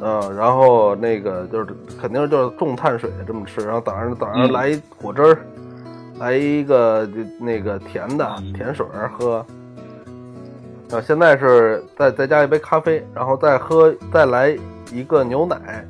[0.00, 1.66] 嗯，然后那个就是
[2.00, 4.52] 肯定就是重碳水这么吃，然后早上早上嗯。
[4.52, 5.38] 来一果汁儿，
[6.18, 8.52] 来一个那个甜的嗯。
[8.52, 9.44] 甜水儿喝。
[10.92, 14.56] 啊，现在是再再加一杯咖啡，然后再喝再来
[14.92, 15.84] 一个牛奶，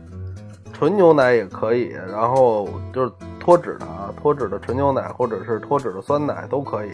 [0.73, 6.91] 纯牛奶也可以，然后就是脱脂的啊，脱脂的纯牛奶或者是脱脂的酸奶都可以，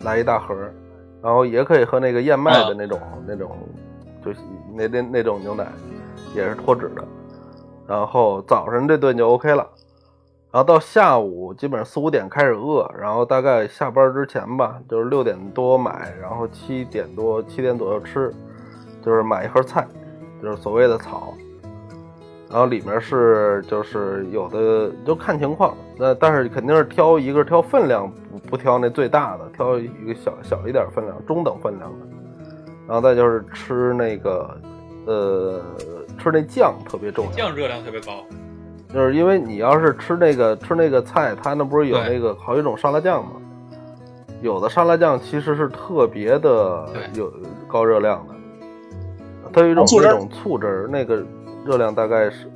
[0.00, 0.72] 来一大盒儿，
[1.22, 3.56] 然后也可以喝那个燕麦的啊那种、那种，
[4.24, 4.40] 就是
[4.74, 5.66] 那那那种牛奶，
[6.34, 7.04] 也是脱脂的，
[7.86, 9.66] 然后早上这顿就 OK 了。
[10.50, 18.30] 然后到下午基本上四五点开始饿，然后大概下班之前吧，就是六点多买，然后七点多七点左右吃，
[19.00, 19.88] 就是买一盒菜，
[20.42, 21.32] 就是所谓的草，
[22.52, 32.06] 然后里面是就是有的就看情况，那但是肯定是挑一个挑分量，不不挑那最大的，挑一个小小一点分量、中等分量的，
[32.86, 34.54] 然后再就是吃那个
[35.06, 35.62] 呃
[36.18, 38.22] 吃那酱特别重要，酱热量特别高。
[38.92, 43.30] 就是因为你要是吃那个吃那个菜，它那不是有那个好几种沙拉酱吗？
[44.42, 47.32] 有的沙拉酱其实是特别的对有
[47.66, 48.34] 高热量的，
[49.50, 51.24] 它有一种那种醋汁儿，那个
[51.64, 52.50] 热量大概是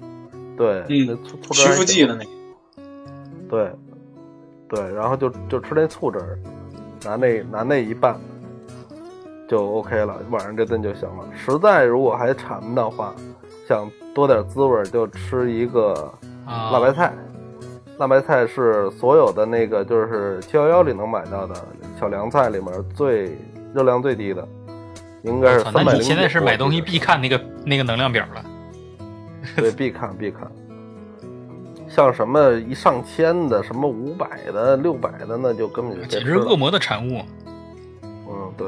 [0.56, 2.30] 对，那嗯，醋醋汁去儿剂的那个，
[3.48, 3.70] 对，
[4.68, 6.38] 对，然后就就吃那醋汁儿，
[7.04, 8.18] 拿那拿那一拌
[9.48, 11.24] 就 OK 了，晚上这顿就行了。
[11.36, 13.14] 实在如果还馋的话，
[13.68, 16.12] 想多点滋味儿，就吃一个
[16.44, 17.12] 啊，辣白菜。
[17.98, 21.54] 辣白菜是所有的那个就是七幺幺里能买到的
[21.98, 23.38] 小凉菜里面最
[23.72, 24.46] 热量最低的，
[25.22, 25.96] 应该是三百零。
[25.96, 28.44] 你现在是买东西必看那个那个能量表了。
[29.56, 30.50] 对，必看必看。
[31.88, 36.56] 像什么一上千的，什么五百的、六百的，那就根本就简直是恶。
[36.56, 37.22] 魔的产物。
[38.02, 38.66] 嗯，对。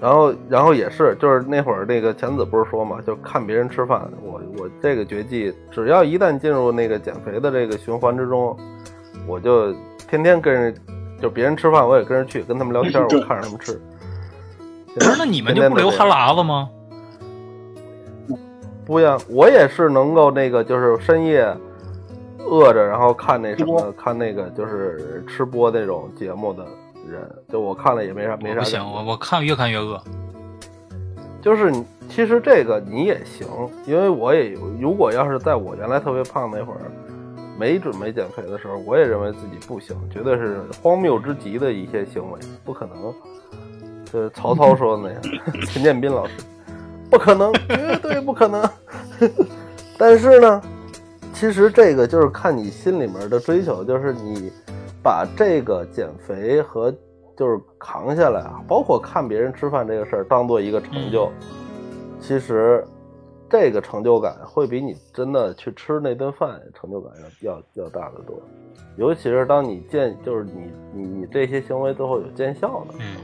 [0.00, 4.08] 然后，然后也是，就是那会儿那个钱子不是说嘛，就看别人吃饭。
[4.22, 8.56] 我我这个绝技，只要一旦进入那个减肥的这个循环之中，
[9.26, 9.72] 我就
[10.08, 10.72] 天天跟人，
[11.20, 13.80] 就别人吃饭我也跟着去，跟他们聊天， 我看着他们吃。
[14.94, 16.68] 不是，那你们就不流哈喇子吗？
[18.88, 21.46] 不一样，我也是能够那个，就是深夜
[22.38, 26.64] 饿着，然后看那什么，看那个就是吃播那种节目的
[27.06, 30.00] 人，就我看了也没啥没啥不行，我我看越看越饿。
[31.42, 31.70] 就是
[32.08, 33.46] 其实这个你也行，
[33.86, 36.80] 因为我也有，如果要是在我原来特别胖那会儿，
[37.58, 43.14] 没准备减肥的时候，我也认为自己不行，绝对是荒谬之极的一些行为，不可能。
[44.10, 45.22] 就是曹操说的那样，
[45.68, 46.32] 陈建斌老师，
[47.10, 48.68] 不可能， 绝对不可能。
[49.98, 50.62] 但是呢，
[51.32, 54.50] 其实这个就是看你心里面的追求，就是你
[55.02, 56.92] 把这个减肥和
[57.36, 61.30] 就是扛下来啊，包括看别人吃饭这个事儿当做一个成就，
[62.20, 62.84] 其实
[63.48, 68.40] 这个成就感会比你真的去吃那顿饭成就感要要要大得多。
[68.96, 73.16] 尤其是当你见，就是你你你这些行为最后有见效的，嗯，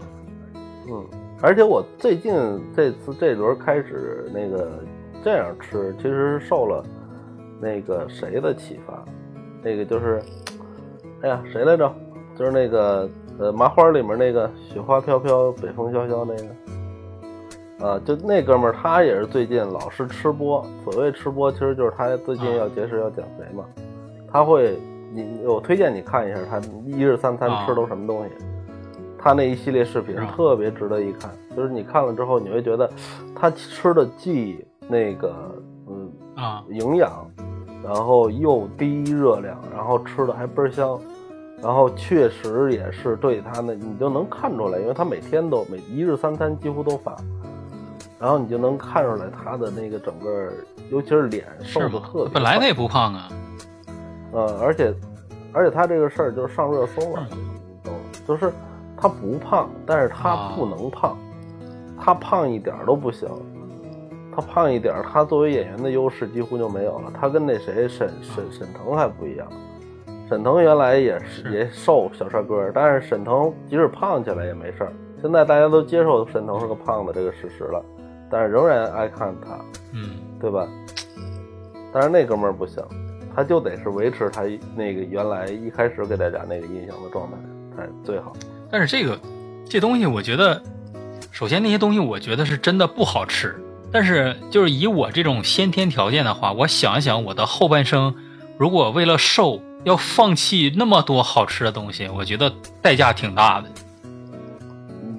[0.88, 1.06] 嗯，
[1.44, 2.32] 而且我最近
[2.74, 4.82] 这次这轮开始那个
[5.22, 6.82] 这样吃，其实是受了
[7.60, 9.04] 那个谁的启发，
[9.62, 10.22] 那个就是，
[11.20, 11.94] 哎呀，谁来着？
[12.34, 13.06] 就是那个
[13.38, 23.66] 呃麻花里面那个雪花飘飘，北风萧萧那个，啊，就那哥们儿他也是最近老是吃播，所谓吃播，其实就是他最近要节食要减肥嘛，
[24.32, 24.78] 他会
[25.12, 28.30] 你我推荐你看一下他一日三餐吃都什么东西。
[29.24, 32.88] 他那一系列视频特别值得一看，就是你看了之后，你会觉得
[33.34, 35.34] 他吃的既那个
[35.88, 37.26] 嗯啊，营养，
[37.82, 41.00] 然后又低热量，然后吃的还倍儿香，
[41.62, 47.16] 然后确实也是对他那，你就能看出来，因为他每天都每一日三餐几乎都发，
[48.20, 50.52] 然后你就能看出来他的那个整个，
[50.90, 52.28] 尤其是脸瘦的特别。
[52.28, 53.28] 本来他也不胖啊，
[54.32, 54.94] 呃，而且
[55.54, 57.26] 而且他这个事儿就是上热搜了，
[57.82, 57.90] 都？
[58.28, 58.52] 就是
[58.96, 61.16] 他不胖，但是他啊不能胖，
[62.00, 63.28] 他胖一点儿都不行。
[64.36, 67.12] 他胖一点儿，他作为演员的优势几乎就没有了。
[67.14, 69.46] 他跟那谁沈沈沈腾还不一样，
[70.28, 74.92] 沈腾原来也是是也瘦小帅哥，但是沈腾即使胖起来也没事儿。
[75.22, 77.80] 现在大家都接受沈腾是个胖子这个事实了，
[78.28, 79.56] 但是仍然爱看他。
[79.92, 80.66] 嗯，对吧？
[81.92, 82.82] 但是那哥们儿不行，
[83.36, 84.42] 他就得是维持他
[84.74, 87.36] 那个原来一开始给大家那个印象的状态
[87.76, 88.32] 才最好。
[88.74, 89.16] 但是这个
[89.70, 90.60] 这东西，我觉得，
[91.30, 93.54] 首先那些东西我觉得是真的不好吃。
[93.92, 98.12] 但是就是以我这种先天条件的话，我想一想我的后半生，
[98.58, 102.52] 如果为了瘦要放弃那么多好吃的东西，我觉得
[102.82, 103.68] 代价挺大的。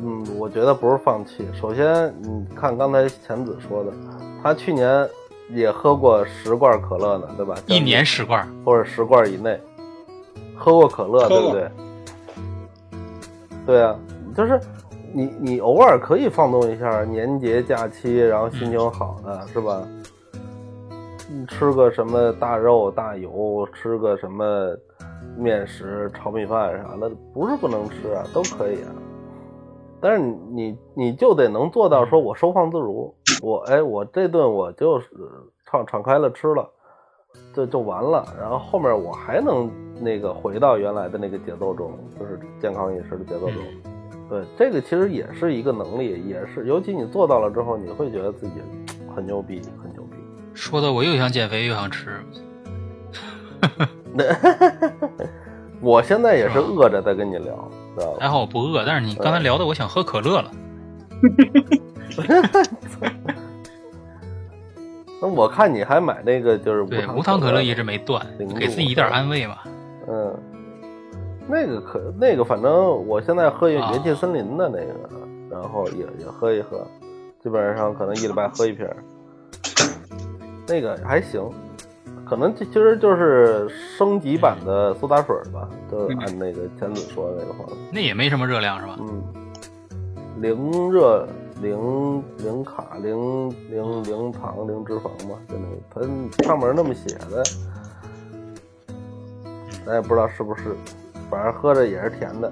[0.04, 1.48] 嗯，我觉得不是放弃。
[1.58, 3.94] 首先，你看刚才钱子说的，
[4.44, 5.08] 他去年
[5.50, 7.56] 也喝过十罐可乐呢，对吧？
[7.68, 9.58] 一年十罐，或者十罐以内，
[10.58, 11.72] 喝过可乐，对不对？
[13.66, 13.98] 对啊，
[14.36, 14.60] 就是
[15.14, 19.82] 你你偶尔可以放纵一下，年节假期，然后心情好的、是吧？
[21.28, 24.76] 你吃个什么大肉大油，吃个什么
[25.36, 28.92] 面食、炒米饭啥的，不是不能吃啊，都可以啊。
[30.00, 33.12] 但是你你你就得能做到，说我收放自如，
[33.42, 35.08] 我哎我这顿我就是
[35.66, 36.70] 敞敞开了吃了，
[37.54, 38.24] 这就完了。
[38.40, 39.68] 然后后面我还能
[40.00, 43.64] 那个回到原来的那个节奏中，就是健康饮食的节奏中。
[44.28, 48.54] 对，这个其实也是一个能力，也是，尤其你做到了之后，你会觉得自己
[49.16, 50.18] 很牛逼，很牛逼。
[50.54, 52.10] 说的我又想减肥又想吃。
[55.82, 58.18] 我现在也是饿着在跟你聊，知道吧？
[58.20, 60.52] 还好我不饿，但是你刚才聊的我想喝可乐了。
[65.22, 68.26] 那我看你还买那个就是对，无无糖可乐乐一直没断
[68.60, 69.58] 给自己一点安慰嘛。
[70.08, 70.34] 嗯，
[71.48, 72.74] 那个可那个，反正
[73.08, 75.10] 我现在喝元气森林的那个，
[75.50, 76.86] 然后也也喝一喝，
[77.42, 78.98] 基本上可能一礼拜喝一瓶儿，
[80.68, 81.50] 那个还行，
[82.30, 88.98] 可能这其实就是升级版的苏打水吧，就按那个前子说的那个方式，那也没什么热量是吧？
[89.00, 89.24] 嗯，
[90.42, 91.28] 零热。
[91.62, 97.42] 零零卡零零零糖零脂肪嘛，就那个它上面那么写的，
[99.86, 100.76] 咱也不知道是不是，
[101.30, 102.52] 反正喝着也是甜的，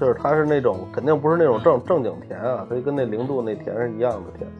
[0.00, 4.50] 就是它是那种肯定不是那种正正经甜啊，它就跟那零度那甜是一样的甜。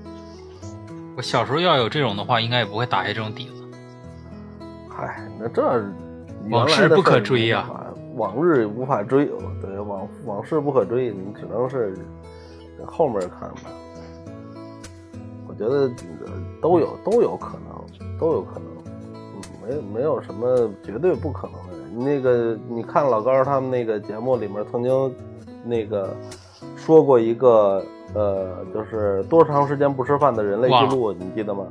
[1.17, 3.65] 我小时候要有这种的话，应该也不会打下这种底子。
[4.89, 5.63] 嗨，那这
[6.51, 9.27] 往事不可追呀、啊，往日无法追，
[9.61, 11.95] 对，往往事不可追，你只能是
[12.87, 13.71] 后面看吧。
[15.47, 15.91] 我觉得
[16.63, 18.67] 都有都有可能，都有可能，
[19.15, 21.82] 嗯，没没有什么绝对不可能的。
[21.95, 25.15] 那个你看老高他们那个节目里面曾经
[25.65, 26.09] 那个
[26.77, 27.85] 说过一个
[28.15, 31.67] 呃，就是多长时间不吃饭的人类记录，你记得吗？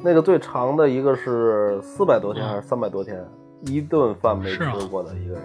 [0.00, 3.24] 那个最长的一个是四百多天还是三百多天，
[3.62, 5.42] 一顿饭没吃过的一个人，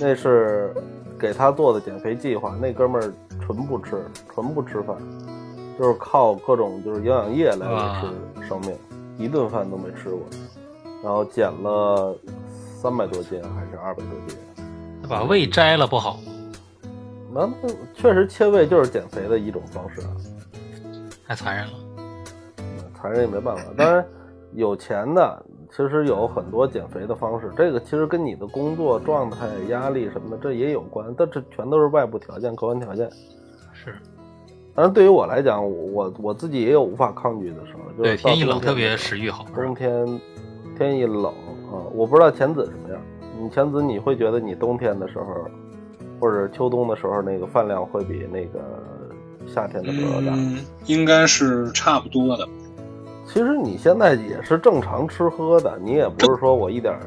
[0.00, 0.74] 那是
[1.18, 2.56] 给他做的减肥计划。
[2.60, 4.96] 那哥们儿纯不吃，纯不吃饭。
[5.78, 8.76] 就是靠各种就是营养液来维持生命，
[9.16, 10.20] 一顿饭都没吃过，
[11.02, 12.14] 然后减了
[12.80, 14.38] 三百多斤还是二百多斤，
[15.06, 16.18] 把胃摘了不好。
[17.30, 17.46] 那
[17.94, 20.08] 确实切胃就是减肥的一种方式啊，
[21.28, 21.72] 太残忍了，
[22.94, 23.64] 残忍也没办法。
[23.76, 24.02] 当然，
[24.54, 33.10] 有钱的其实有很多减肥的方式，这个其实跟你的工作状态、压力什么的这也有关，但这全都是外部条件、客观条件。
[33.74, 33.94] 是。
[34.74, 38.02] 但是，对于我来讲，我我自己也有无法抗拒的时候。
[38.02, 39.44] 就天一冷特别食欲好。
[39.54, 39.92] 冬天
[40.80, 41.26] 天一冷
[41.70, 42.98] 啊，我不知道浅子什么样。
[43.38, 45.26] 你钱子，你会觉得你冬天的时候，
[46.18, 48.58] 或者秋冬的时候，那个饭量会比那个
[49.46, 50.32] 夏天的时候大？
[50.34, 50.56] 嗯，
[50.86, 52.48] 应该是差不多的。
[53.26, 56.98] 其实你现在也是正常吃喝的，你也不是说我一点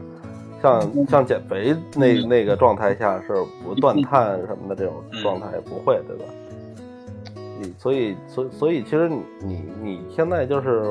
[0.62, 4.94] 像像减肥那那个状态下是不断碳什么的这种
[5.24, 6.26] 状态不会，对吧？
[7.78, 10.84] 所以，所所以，其实你你你现在就是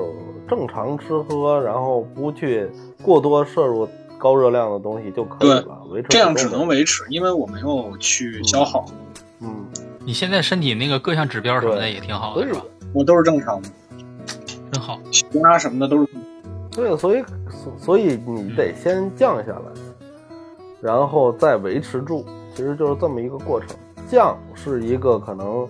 [0.48, 2.70] 正常吃喝，然后不去
[3.02, 8.84] 过多摄入高热量的东西就可以了，维持这样只能维持，因为我没有去消耗。
[9.40, 9.66] 嗯，
[10.04, 12.62] 你现在身体那个各项指标什么的也挺好的，是吧？
[12.92, 13.68] 我都是正常的，
[14.70, 15.00] 真好。
[15.10, 16.08] 血压什么的都是。
[16.70, 17.24] 对，所以
[17.78, 20.06] 所以你得先降下来，
[20.80, 23.68] 然后再维持住，其实就是这么一个过程。
[24.08, 25.68] 降是一个可能。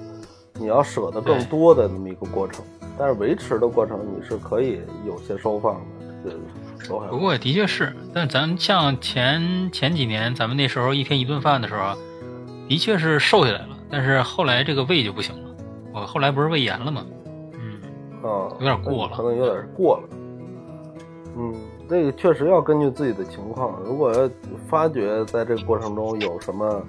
[0.55, 2.65] 你要舍得更多的那么一个过程。
[2.99, 5.75] 但是维持的过程你是可以有些收放
[6.25, 6.31] 的，
[6.83, 7.09] 这都还。
[7.09, 11.97] 不过的确是，但咱像前前几年咱们那时候一天一顿饭的时候，
[12.69, 13.69] 的确是瘦下来了。
[13.91, 15.55] 但是后来这个胃就不行了，
[15.95, 17.05] 我后来不是胃炎了吗？
[17.55, 17.81] 嗯，
[18.23, 20.09] 啊，有点过了，可能有点过了。
[21.37, 21.55] 嗯，
[21.89, 24.31] 这个确实要根据自己的情况，如果
[24.69, 26.83] 发觉在这个过程中有什么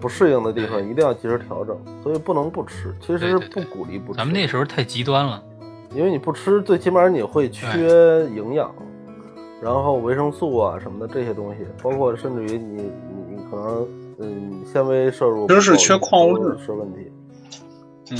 [0.00, 1.76] 不适应的地方，一定要及时调整。
[2.02, 4.18] 所以不能不吃，其实不鼓励不吃。
[4.18, 5.42] 咱们那时候太极端了，
[5.94, 7.68] 因为你不吃，最起码你会缺
[8.26, 8.72] 营养，
[9.62, 13.88] 然后维生素啊什么的这些东西，包括甚至于你你你可能
[14.18, 17.10] 嗯纤维摄入，其实是缺矿物质是问题。
[18.12, 18.18] 嗯，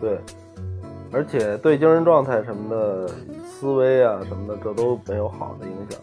[0.00, 0.18] 对，
[1.12, 3.10] 而且对精神状态什么的。
[3.58, 5.98] 思维啊什么的，这都没有好的影响，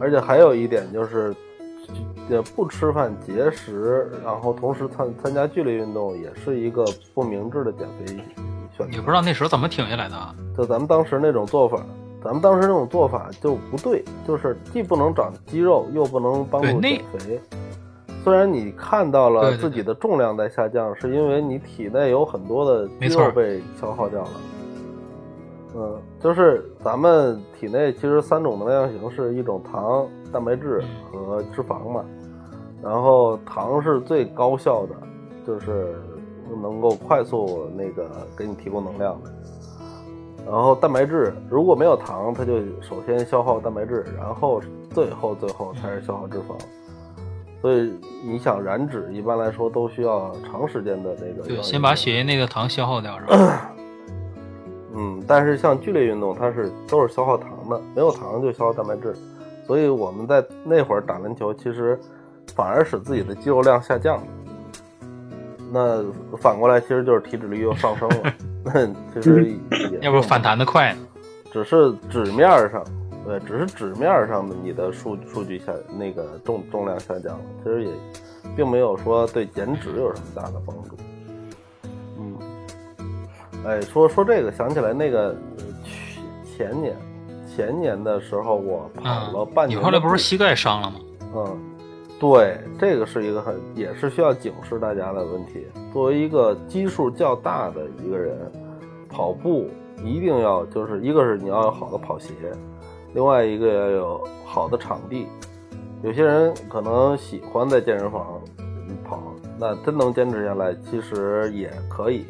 [0.00, 1.32] 而且还有一点就是，
[2.28, 8.06] 也不吃饭节食，然后同时参参加剧烈运动，也是一个不明智的减肥
[8.76, 8.92] 选择。
[8.92, 10.16] 也不知道那时候怎么挺下来的。
[10.56, 11.78] 就咱们当时那种做法，
[12.22, 17.40] 咱们当时那种做法就不对，就是既不能长肌肉，又不能帮助减肥。
[18.22, 24.30] 虽然你看到了自己的重量在下降，是因为你体内有很多的肌肉被消耗掉了。
[25.76, 30.82] 嗯，就是咱们体内其实三种能量型是一种糖、蛋白质
[31.12, 32.04] 和脂肪嘛。
[32.82, 34.94] 然后糖是最高效的，
[35.46, 35.96] 就是
[36.60, 39.32] 能够快速那个给你提供能量的。
[40.44, 44.60] 然后蛋白质如果没有糖，它就首先消耗蛋白质，然后
[44.90, 46.60] 最后最后才是消耗脂肪。
[47.62, 51.48] 所以你想燃脂，一般来说都需要长时间的那个。
[51.48, 53.70] 对，先把血液内的糖消耗掉是吧？
[54.96, 59.16] 嗯，但是像剧烈运动，它是都是消耗糖的，没有糖就消耗蛋白质，
[59.66, 61.98] 所以我们在那会儿打篮球，其实
[62.54, 64.22] 反而使自己的肌肉量下降。
[65.72, 66.04] 那
[66.36, 68.32] 反过来，其实就是体脂率又上升了。
[68.64, 69.56] 那其实
[70.00, 70.94] 要不反弹的快，
[71.52, 72.84] 只是纸面上，
[73.26, 77.90] 对，只是纸面上的你的数数据下那个重重量下降了，其实也
[78.56, 80.96] 并没有说对减脂有什么大的帮助。
[82.18, 82.38] 嗯
[83.66, 85.34] 哎，说说这个，想起来那个
[85.82, 86.20] 去
[86.56, 86.96] 前年，
[87.54, 89.78] 前年的时候我跑了半年。
[89.78, 90.96] 你后来不是膝盖伤了吗？
[91.36, 91.58] 嗯，
[92.18, 95.66] 对，这个是一个很也是需要警示大家的问题。
[95.92, 98.50] 作为一个基数较大的一个人，
[99.08, 99.68] 跑步
[100.02, 102.32] 一定要就是一个是你要有好的跑鞋，
[103.12, 105.28] 另外一个要有好的场地。
[106.02, 108.40] 有些人可能喜欢在健身房
[109.04, 109.22] 跑，
[109.58, 112.26] 那真能坚持下来，其实也可以。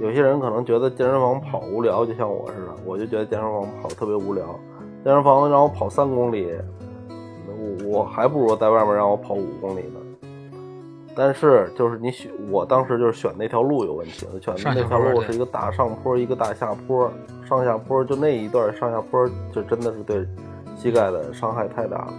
[0.00, 4.44] 有些人可能觉得健身房跑无聊，就像我似的，我就觉得健身房跑特别无聊。
[5.04, 6.52] 健身房让我跑三公里，
[7.46, 10.00] 我我还不如在外面让我跑五公里呢。
[11.16, 17.08] 但是就是你选，我当时就是选那条路有问题，选的那条路是一个大上坡，一个大下坡，
[17.48, 20.26] 上下坡就那一段上下坡就真的是对
[20.76, 22.12] 膝盖的伤害太大了。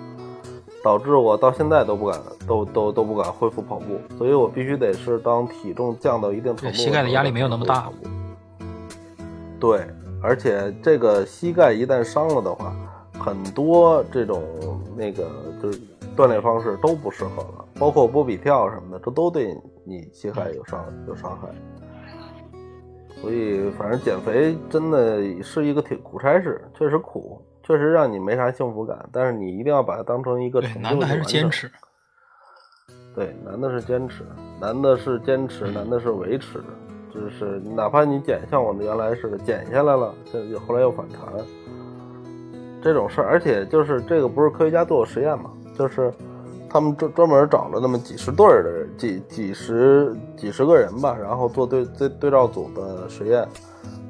[0.85, 7.89] 导致我到现在都不敢，都都都不敢恢复跑步，所以我必须得是当体重降到一定程度，膝盖的压力没有那么大。
[9.59, 9.83] 对，
[10.21, 12.71] 而且这个膝盖一旦伤了的话，
[13.17, 14.43] 很多这种
[14.95, 15.27] 那个
[15.59, 15.81] 就是
[16.15, 21.47] 锻炼方式都不适合了，包括波比跳什么的，这都对你膝盖有伤有伤害。
[23.19, 27.41] 所以，反正减肥真的是一个挺苦差事，确实苦。
[27.65, 31.71] 确实让你没啥幸福感，但是你一定要把它当成一个成就难的还是坚持。
[33.15, 34.23] 对，难的是坚持，
[34.61, 36.61] 难的是坚持，难的是维持。
[37.11, 41.21] 就是哪怕你减，像我们原来似的减下来了，现在后来又反弹，
[42.83, 43.27] 这种事儿。
[43.29, 45.49] 而且就是这个不是科学家做的实验嘛？
[45.77, 46.13] 就是
[46.69, 53.47] 他们专专门找了那么几十对儿的几几十几十个人吧，然后做对对对照组的实验。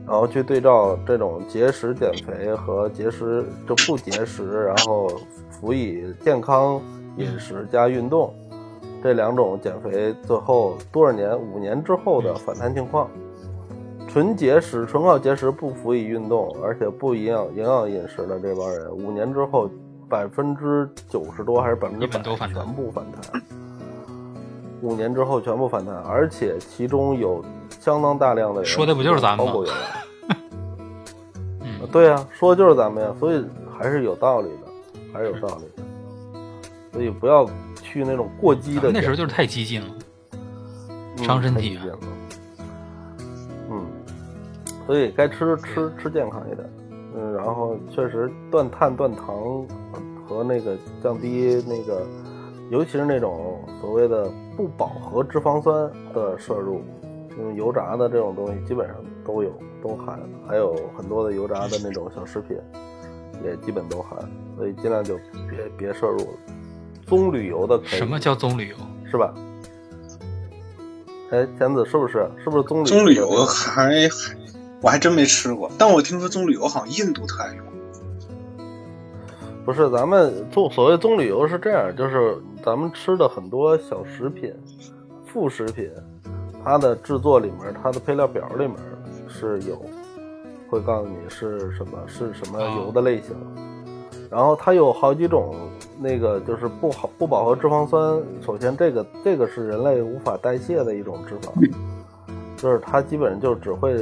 [0.07, 5.09] 然后去对照这种节食减肥和节食就不节食，然后
[5.49, 6.79] 辅以健康
[7.17, 8.33] 饮食加运动
[9.01, 13.09] 这两种减肥，最后多少年五年之后的反弹情况。
[14.07, 19.69] 纯节食、纯靠节食不辅以运动，而且不营养营养饮食的这帮人，五年之后
[20.07, 23.41] 百分之九十多还是百分之百全部反弹。
[24.85, 27.43] 五年之后全部反弹，而且其中有
[27.79, 29.53] 相当大量的人说的不就是咱们吗？
[31.91, 33.43] 对呀，说的就是咱们呀，所以
[33.75, 34.67] 还是有道理的，
[35.11, 35.81] 还是有道理的。
[36.93, 37.49] 所以不要
[37.81, 38.91] 去那种过激的。
[38.91, 39.87] 那时候就是太激进了，
[41.17, 41.79] 伤身体。
[43.69, 43.83] 嗯，
[44.85, 46.69] 所以该吃吃吃健康一点，
[47.15, 49.65] 嗯，然后确实断碳断糖
[50.27, 52.05] 和那个降低那个，
[52.69, 54.31] 尤其是那种所谓的。
[54.55, 56.81] 不饱和脂肪酸的摄入，
[57.37, 58.95] 嗯，油炸的这种东西基本上
[59.25, 59.51] 都有，
[59.81, 62.57] 都含，还有很多的油炸的那种小食品，
[63.43, 64.17] 也基本都含，
[64.57, 65.15] 所以尽量就
[65.49, 66.27] 别别摄入了。
[67.05, 68.75] 棕榈油的可以什么叫棕榈油？
[69.11, 69.33] 是吧？
[71.31, 72.29] 哎，田子是不是？
[72.43, 72.87] 是不是棕榈？
[72.87, 74.35] 棕榈油还还
[74.81, 77.65] 我还真没吃过，但我听说棕榈油好像印度特爱用。
[79.65, 84.53] 不是，咱们棕所谓棕榈油是这样，就是咱们吃的很多小食品、
[85.25, 85.89] 副食品，
[86.63, 88.75] 它的制作里面，它的配料表里面
[89.27, 89.81] 是有，
[90.69, 93.35] 会告诉你是什么是什么油的类型。
[94.29, 95.55] 然后它有好几种，
[95.99, 98.21] 那个就是不好不饱和脂肪酸。
[98.41, 101.71] 首先，这个这个是人类无法代谢的一种脂肪，
[102.55, 103.95] 就是它基本上就只会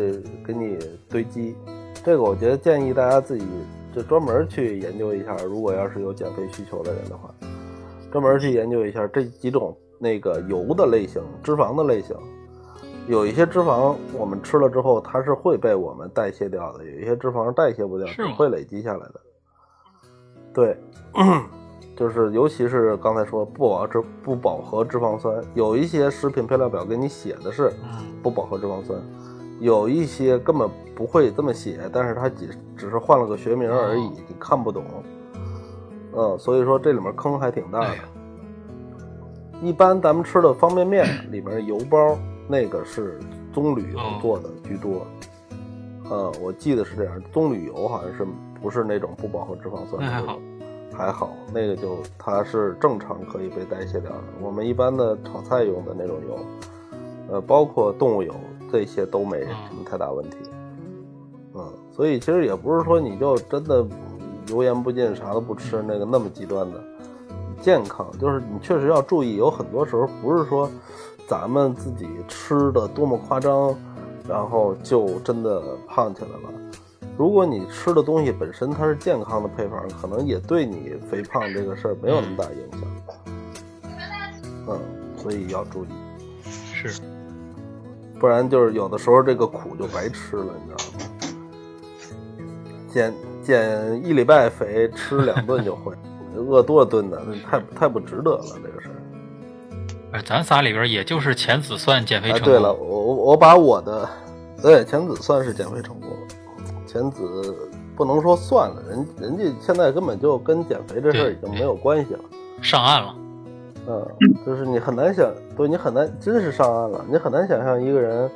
[0.46, 0.78] 给你
[1.10, 1.56] 堆积。
[2.04, 3.46] 这个我觉得建议大家自己
[3.96, 7.30] 就专门去研究一下，如果要是有减肥需求的人的话，
[8.12, 12.16] 专门去研究一下这几种那个油的类型、脂肪的类型。
[13.08, 19.22] 有一些脂肪我们吃了之后，它是会被我们代谢掉的；有一些脂肪代谢不掉，是会累积下来的。
[20.54, 20.78] 对，
[21.98, 28.98] 就是尤其是刚才说不饱脂不饱和脂肪酸，有一些食品配料表给你写的是嗯，不饱和脂肪酸，
[29.60, 34.84] 有一些根本不会这么写，但是它只只是换了个学名而已，哦你看不懂。
[36.16, 37.96] 嗯，所以说这里面坑还挺大的。
[39.62, 43.20] 一般咱们吃的方便面里面油包那个是
[43.54, 45.08] 棕榈油哦做的居多。
[46.10, 48.28] 呃，我记得是这样，棕榈油好像是
[48.62, 50.40] 不是那种不饱和脂肪酸还好，
[50.92, 54.24] 还好，那个就它是正常可以被代谢掉的。
[54.42, 56.40] 我们一般的炒菜用的那种油，
[57.32, 58.36] 呃，包括动物油，
[58.74, 60.38] 这些都没什么太大问题。
[61.54, 63.86] 嗯，所以其实也不是说你就真的
[64.48, 66.84] 油盐不进，啥都不吃，那个那么极端的。
[67.62, 70.68] 健康就是你确实要注意，有很多时候不是说
[71.28, 73.76] 咱们自己吃的多么夸张，
[74.28, 76.50] 然后就真的胖起来了。
[77.16, 82.82] 如果你吃的东西本身它是健康的配方，可能也对你肥胖这个事儿没有那么大影响。
[84.68, 84.80] 嗯，
[85.16, 85.88] 所以要注意，
[86.44, 87.00] 是
[88.24, 91.00] 不然就是有的时候这个苦就白吃了，你知道吗？
[92.88, 93.14] 减
[93.44, 95.94] 减一礼拜肥，吃两顿就会，
[96.34, 97.18] 饿多少顿呢？
[97.28, 98.96] 那太太不值得了，这个事儿。
[100.14, 102.54] 哎，咱仨里边也就是钱子算减肥哎，成功。
[102.54, 104.10] 对了，我我我把我的，
[104.62, 106.18] 对钱子算是减肥成功了，
[106.88, 107.54] 钱子
[107.94, 112.22] 不能说算了，人人家现在根本就跟减肥这事儿已经没有关系了。
[112.62, 113.14] 上岸了，
[113.88, 114.06] 嗯，
[114.46, 117.04] 就是你很难想，对你很难，真是上岸了。
[117.10, 118.30] 你很难想象一个人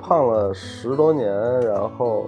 [0.00, 2.26] 胖了十多年，然后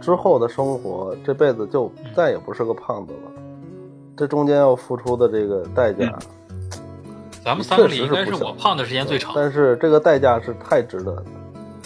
[0.00, 3.32] 之后的生活，这辈子就再也不是个胖子了。
[4.16, 6.16] 这中间要付出的这个代价，
[7.44, 9.32] 咱们三个里确实应该是不是我胖的时间最长。
[9.34, 11.24] 但是这个代价是太值得的。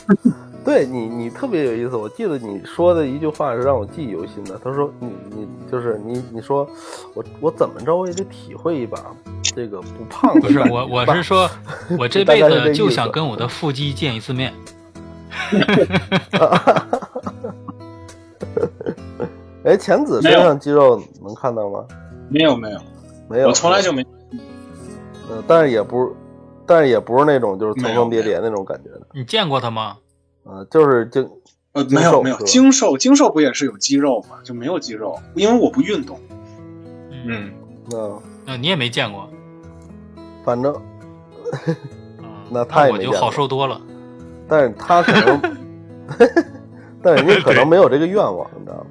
[0.64, 1.96] 对你，你特别有意思。
[1.96, 4.56] 我记得你说的一句话是让我记忆犹新的。
[4.62, 6.68] 他说：“你你就是你，你说
[7.14, 8.98] 我我怎么着我也得体会一把
[9.42, 11.50] 这个不胖不是我，我是说，
[11.98, 14.54] 我这辈子就想跟我的腹肌见一次面。
[19.64, 21.84] 哎，浅子身上肌肉能看到吗？
[22.28, 22.78] 没有没有，
[23.28, 24.06] 没有，我从来就没。
[25.28, 26.12] 呃，但是也不是，
[26.66, 29.96] 但是也不是那种就是层层叠叠那种感觉的，你见过他吗？
[30.44, 31.22] 啊，就是就
[31.72, 34.36] 呃，没有没有，精瘦精瘦不也是有肌肉吗？
[34.44, 36.20] 就没有肌肉，因为我不运动。
[37.26, 37.52] 嗯，
[37.94, 39.28] 嗯，那你也没见过。
[40.44, 40.74] 反正，
[42.18, 43.80] 嗯 那他也我就好没见过受多了。
[44.48, 45.40] 但是他可能
[47.02, 48.86] 但人家可能没有这个愿望，你知道吗？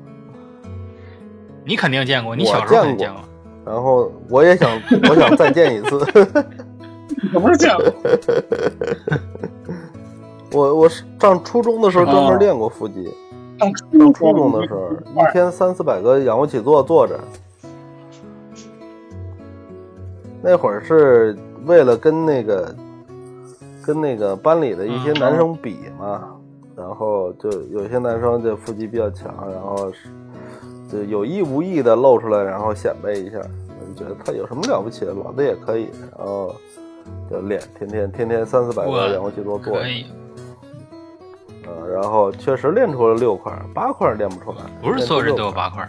[1.66, 3.22] 你肯定见过，你小时候肯定见见过。
[3.64, 4.72] 然后我也想，
[5.10, 6.00] 我想再见一次。
[7.34, 7.78] 我不是这样，
[10.54, 13.10] 我我是上初中的时候专门练过腹肌，
[13.60, 17.20] 上上初中的时候一天三四百个仰卧起坐坐着。
[20.44, 22.76] 那会儿是为了跟那个
[23.86, 26.36] 跟那个班里的一些男生比嘛，
[26.76, 30.10] 然后就有些男生就腹肌比较强，然后是
[30.92, 36.56] 就有意无意的露出来，然后显摆一下，我就觉得他有什么了不起的，老子也可以，然后
[37.30, 40.08] 就练，天天天天三四百个仰卧起坐做可，以，
[41.72, 45.88] 呃，然后确实练出了六块，八块练不出来，不是所有人都有八块。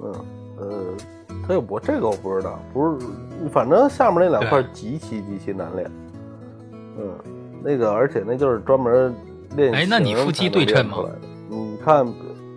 [0.00, 0.12] 嗯，
[0.58, 0.94] 呃，
[1.46, 3.06] 这个我这个我不知道，不是，
[3.52, 5.88] 反正下面那两块极其极其难练。
[6.98, 7.16] 嗯，
[7.62, 9.14] 那个而且那就是专门
[9.56, 10.96] 练哎那你腹肌对称吗？
[11.48, 12.04] 你看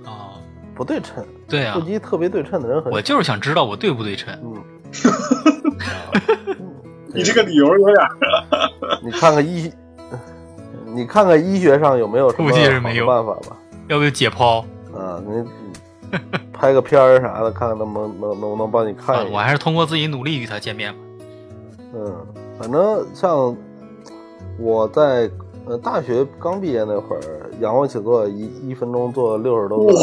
[0.06, 0.34] 啊，
[0.74, 2.98] 不对称，对啊腹，肌特别对称的人很少。
[2.98, 4.34] 我就是想知道我对不对称。
[4.44, 4.56] 嗯，
[7.14, 7.98] 你这个理由有点，
[9.04, 9.72] 你看看一，
[10.94, 12.50] 你看看医学上有没有什么
[12.82, 13.58] 没有办法吧？
[13.88, 14.64] 要不就解剖。
[14.96, 15.38] 啊，你
[16.12, 16.20] 你
[16.52, 19.26] 拍个片儿啥的，看看能不能能能不能帮你看一，下。
[19.26, 21.00] 啊我还是通过自己努力与他见面吧。
[21.94, 22.16] 嗯，
[22.60, 23.56] 反正像
[24.60, 25.30] 我在
[25.66, 29.94] 呃大学刚毕业那会儿，仰卧起坐一一分钟做六十多个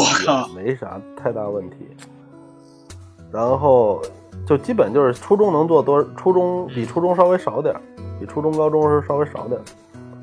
[0.55, 1.77] 没啥太大问题。
[3.31, 4.01] 然后
[4.47, 7.81] 就基本就是初中能做多，初中比初中稍微少点儿，
[8.19, 9.63] 比初中高中是稍微少点儿，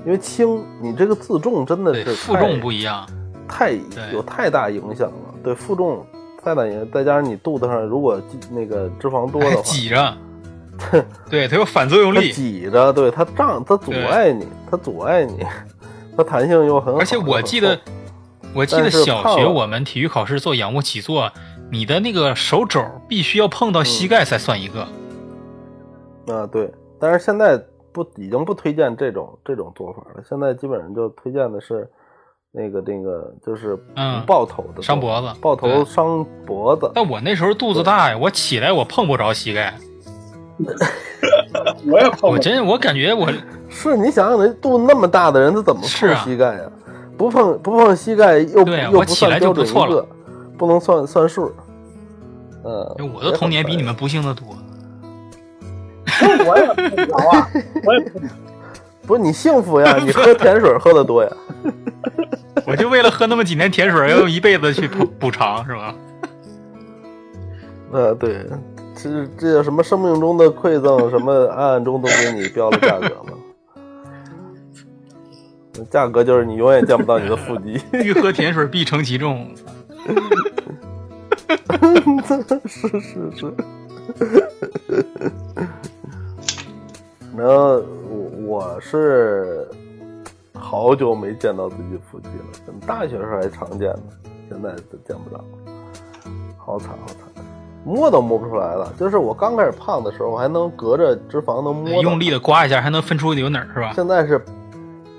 [0.06, 3.04] 因为轻，你这个自重真的，是负重不一样。
[3.48, 3.72] 太
[4.12, 5.34] 有太大影响了。
[5.42, 6.06] 对负重
[6.42, 8.20] 太大影响，再加上你肚子上如果
[8.52, 10.16] 那个脂肪多的还话，挤着，
[11.28, 12.32] 对，它有反作用它力。
[12.32, 15.44] 挤着，对它胀，它阻碍你，它阻碍你，
[16.16, 17.00] 它弹性又很好。
[17.00, 17.76] 而且我记得，
[18.54, 21.32] 我记得小学我们体育考试做仰卧起坐，
[21.70, 24.86] 你的那个手肘必须要碰到膝盖才算一个。
[26.32, 27.60] 啊，对，但是现在
[27.96, 31.88] 不已经不推荐这种这种做法了，现在基本上就推荐的是
[32.52, 33.74] 那个那个就是
[34.26, 36.90] 抱头的伤脖子抱头伤脖子。
[36.94, 39.72] 但我那时候肚子大呀，我起来我碰不着膝盖，
[41.90, 42.30] 我也碰过。
[42.32, 43.32] 我真我感觉我
[43.70, 46.70] 是你想想，那肚子那么大的人，他怎么碰膝盖呀、
[47.16, 50.08] 不碰不碰膝盖又对啊又不我起来算标准一就不错了个，
[50.58, 51.50] 不能算算数。
[52.62, 54.48] 嗯，我的童年比你们不幸的多。
[56.46, 57.48] 我也碰不着啊，
[57.84, 58.26] 我也不着。
[59.06, 61.30] 不是你幸福呀， 你喝甜水喝的多呀。
[62.66, 65.94] 我就为了喝那么几年甜水，要用一辈子去补补偿，是吧？
[67.92, 68.44] 呃，对，
[68.96, 73.32] 这这叫什么生命中的馈赠，什么暗暗中都给你标了价格嘛。
[75.90, 77.80] 价格就是你永远见不到你的腹肌。
[77.92, 79.48] 欲喝甜水必承其重。
[82.66, 83.54] 是是是。
[87.36, 89.68] 然后我我是
[90.54, 94.02] 好久没见到自己腹肌了，跟大学时候还常见呢，
[94.48, 95.44] 现在都见不着，
[96.56, 97.44] 好惨好惨，
[97.84, 98.90] 摸都摸不出来了。
[98.98, 103.92] 就是我刚开始胖的时候，我还能隔着脂肪能摸，用力的刮一下，还能分出有哪儿，是吧？
[103.94, 104.42] 现在是，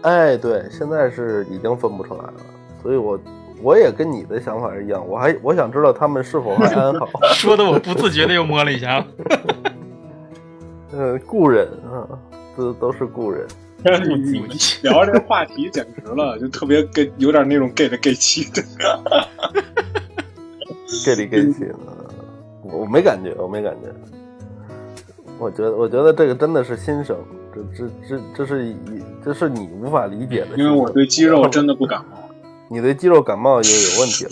[0.01, 2.33] 哎，对，现在是已经分不出来了，
[2.81, 3.19] 所以我
[3.61, 7.07] 我也跟你的想法是一样，我还我想知道他们是否还安好。
[7.35, 9.05] 说的我不自觉的又摸了一下。
[10.99, 12.09] 嗯，故人啊，
[12.57, 13.45] 这都是故人。
[14.03, 14.49] 你你们
[14.81, 18.63] 聊这个话题简直了，就特别 gay，有点那种 gay 的 gay 气的。
[21.05, 21.75] gay 里 gay 气的，
[22.63, 23.93] 我我没感觉，我没感觉。
[25.37, 27.15] 我觉得，我觉得这个真的是新生，
[27.53, 28.75] 这这这这是一
[29.23, 30.57] 这是你无法理解的。
[30.57, 32.17] 因为我对肌肉真的不感冒。
[32.69, 34.31] 你对肌肉感冒也有问题了。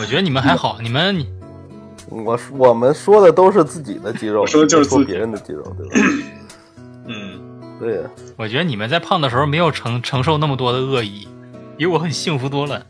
[0.00, 1.28] 我觉得你们还好，你们你
[2.10, 5.94] 我我们说的都是自己的肌肉，我说的就是说别人的肌肉，对吧？
[7.06, 7.40] 嗯，
[7.80, 11.26] 对呀，我觉得你们在胖的时候没有承承受那么多的恶意，
[11.76, 12.84] 比我很幸福多了。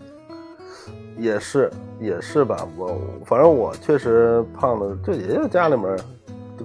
[1.16, 2.66] 也是也是吧。
[2.76, 5.96] 我反正我确实胖的，就也就家里面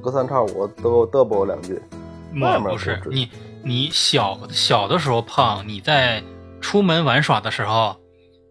[0.01, 1.79] 隔三差五都嘚啵我两句。
[2.41, 3.29] 外面我不是你，
[3.63, 6.23] 你小小的时候胖，你在
[6.59, 7.95] 出门玩耍的时候，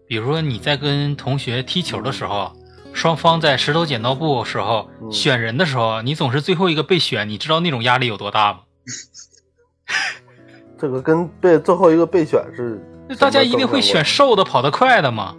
[0.07, 2.51] 比如说你在跟同学踢球的时候，
[2.93, 8.59] 双方在石头剪刀布时候嗯选人的时候，你总是最后一个被选，你知道那种压力有多大吗？
[10.79, 12.81] 这个跟被最后一个备选是
[13.19, 15.35] 大家一定会选瘦的、跑得快的嘛？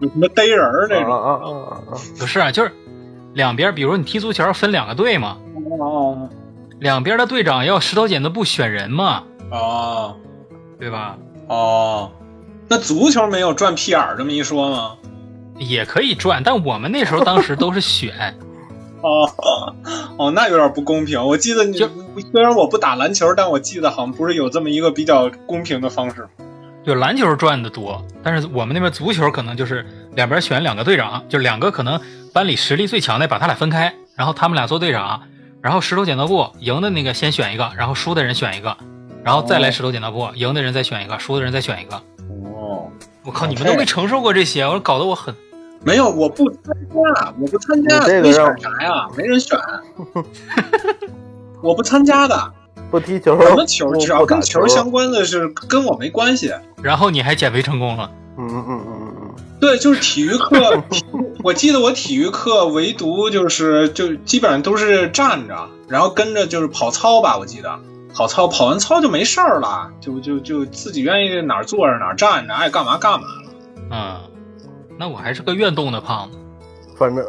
[0.00, 1.12] 有什么逮人儿这种？
[1.12, 1.92] 啊啊啊啊啊！
[2.18, 2.72] 不是啊，就是
[3.34, 5.38] 两边，比如说你踢足球分两个队嘛，
[5.78, 6.28] 哦
[6.80, 10.16] 两边的队长要石头剪刀布选人嘛，哦
[10.80, 11.16] 对吧？
[11.48, 12.10] 哦，
[12.68, 14.96] 那足球没有转屁眼儿这么一说吗？
[15.58, 18.34] 也可以转，但我们那时候当时都是选，
[19.02, 19.28] 哦
[20.16, 21.24] 哦，那有点不公平。
[21.24, 21.88] 我记得你就
[22.32, 26.28] 虽然我不打篮球，但我记得好像不是有这么一个比较公平的方式。
[26.84, 29.86] 就篮球转的多，但是我们那边足球可能就是
[30.16, 32.00] 两边选两个队长，就两个可能
[32.32, 35.22] 班里实力最强的把他俩分开，然后他们俩做队长，
[35.60, 38.76] 然后石头剪刀布，赢的那个先选一个，然后输的人选一个，
[39.22, 41.94] 然后再来石头剪刀布，赢的人再选一个，输的人再选一个。
[42.56, 42.90] 哦，
[43.24, 45.34] 我靠，你们都没承受过这些，我搞得我很
[45.84, 49.08] 没有，我不参加，我不参加，你这个你选啥呀？
[49.16, 49.58] 没人选，
[51.62, 52.52] 我不参加的。
[52.90, 53.96] 不踢球，什么球？
[53.96, 56.52] 只要打跟球相关的是跟我没关系。
[56.82, 60.82] 然后你还减肥成功了，嗯嗯嗯嗯嗯对，就是体育课，
[61.42, 67.80] 我记得我体育课唯独就是就基本上都是站着，然后跟着就是跑操吧，我记得
[68.14, 73.54] 跑操，跑完操就没事儿了，就就就自己愿意哪儿坐着哪儿站着，爱干嘛干嘛了。
[73.90, 74.20] 嗯，
[74.98, 76.38] 那我还是个愿动的胖子。
[76.38, 77.24] 嗯，反正，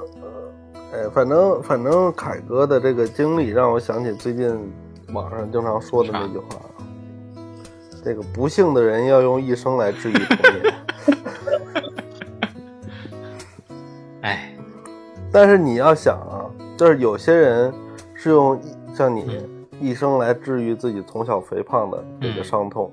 [0.91, 4.73] 呃，哎，反正反正凯哥的这个经历让我想起最近
[5.13, 6.59] 网上经常说的那句话，
[8.03, 10.73] 这个不幸的人要用一生来治愈童年。
[14.21, 14.55] 哎，
[15.31, 16.45] 但是你要想啊，
[16.77, 17.73] 就是有些人
[18.13, 18.61] 是用
[18.95, 19.41] 像你
[19.79, 22.91] 一生来治愈自己从小肥胖的这个伤痛，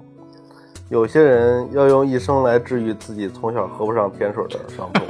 [0.88, 5.06] 有些人要用一生来治愈自己从小喝不上甜水的伤痛，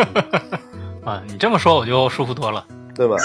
[1.05, 2.65] 啊，你这么说我就舒服多了。
[2.93, 3.17] 对吧？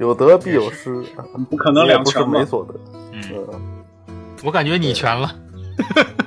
[0.00, 1.04] 有得必有失，
[1.48, 2.44] 不可能你也不是两全嘛没。
[2.44, 2.74] 所得。
[3.12, 3.22] 嗯，
[4.08, 5.30] 嗯，我感觉你全了。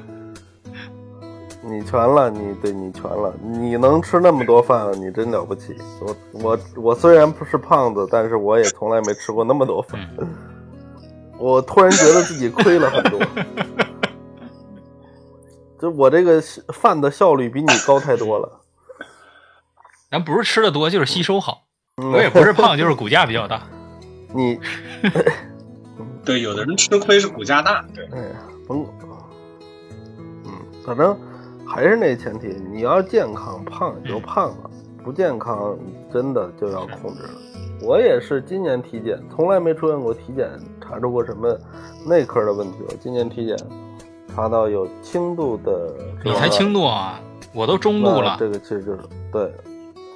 [1.86, 5.78] 你全了，你对你全了，你能吃那么多饭，你真了不起。
[6.02, 10.02] 我我我虽然不是胖子，但是我也从来没吃过那么多饭。
[10.18, 10.28] 嗯，
[11.38, 13.20] 我突然觉得自己亏了很多。
[15.80, 16.42] 就我这个
[16.74, 18.62] 饭的效率比你高太多了。
[20.10, 21.66] 咱不是吃的多，就是吸收好。
[22.02, 23.62] 嗯我也不是胖，就是骨架比较大。
[24.34, 24.60] 你
[26.26, 28.36] 对，有的人吃亏是骨架大，对，哎呀，
[28.68, 28.84] 甭，
[30.46, 30.52] 嗯，
[30.84, 31.16] 反正
[31.68, 34.70] 还是那前提，你要健康，胖也就胖了，
[35.04, 35.78] 不健康
[36.12, 37.30] 真的就要控制了。
[37.82, 40.50] 我也是今年体检，从来没出现过体检
[40.80, 41.58] 查出过什么
[42.08, 42.78] 内科的问题。
[42.88, 43.58] 我今年体检
[44.34, 45.94] 查到有轻度的
[46.24, 47.20] 你才轻度啊，
[47.54, 48.38] 我都中度了。
[48.40, 49.00] 这个其实就是
[49.32, 49.54] 对，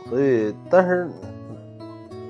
[0.09, 1.09] 所以但是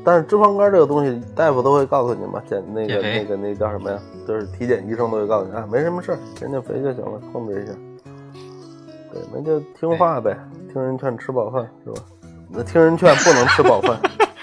[0.03, 3.99] 但是脂肪肝这个东西，大夫都会告诉你嘛，减那个那个那叫什么呀？
[4.28, 7.74] 就是体检医生都会告诉你啊，没什么事儿，减减肥就行了，控制一下。
[9.12, 10.38] 对，那就听话呗，
[10.72, 12.01] 听人劝，吃饱饭是吧？
[12.51, 13.99] 那听人劝不能吃饱饭，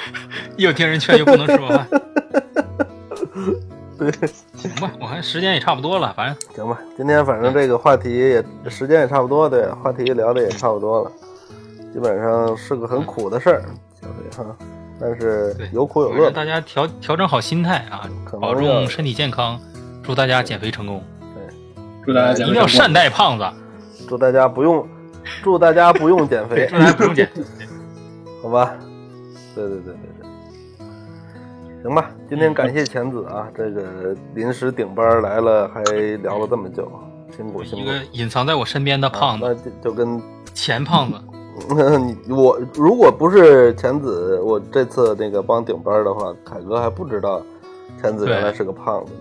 [0.56, 1.86] 又听人劝，又不能吃饱饭。
[3.98, 4.12] 对，
[4.54, 6.78] 行吧，我看时间也差不多了，反正行吧。
[6.96, 11.10] 今天反正这个话题也时间也差不多，对，话题聊的也差不多了，
[11.92, 13.62] 基本上是个很苦的事儿，
[14.00, 14.56] 减肥哈，
[15.00, 16.30] 但是有苦有乐。
[16.30, 18.06] 大家调调整好心态啊，
[18.40, 19.58] 保重身体健康，
[20.02, 21.02] 祝大家减肥成功，
[21.34, 21.42] 对
[22.04, 23.44] 祝大家减肥一定要善待胖子，
[24.09, 24.86] 祝大家不用，
[25.42, 27.30] 祝大家不用减肥 祝，大家不用减。
[28.42, 28.74] 好吧？
[29.54, 29.94] 对对对对
[30.78, 32.11] 对，行吧。
[32.28, 35.82] 今天感谢钱子啊，这个临时顶班来了，还
[36.22, 36.90] 聊了这么久，
[37.34, 37.84] 辛苦辛苦。
[37.84, 40.20] 一个隐藏在我身边的胖子，啊那就就跟
[40.54, 41.18] 钱胖子，
[41.98, 47.42] 你我如果不是钱子，我这次那个帮顶班的话，凯哥还不知道
[48.00, 49.12] 钱子原来是个胖子，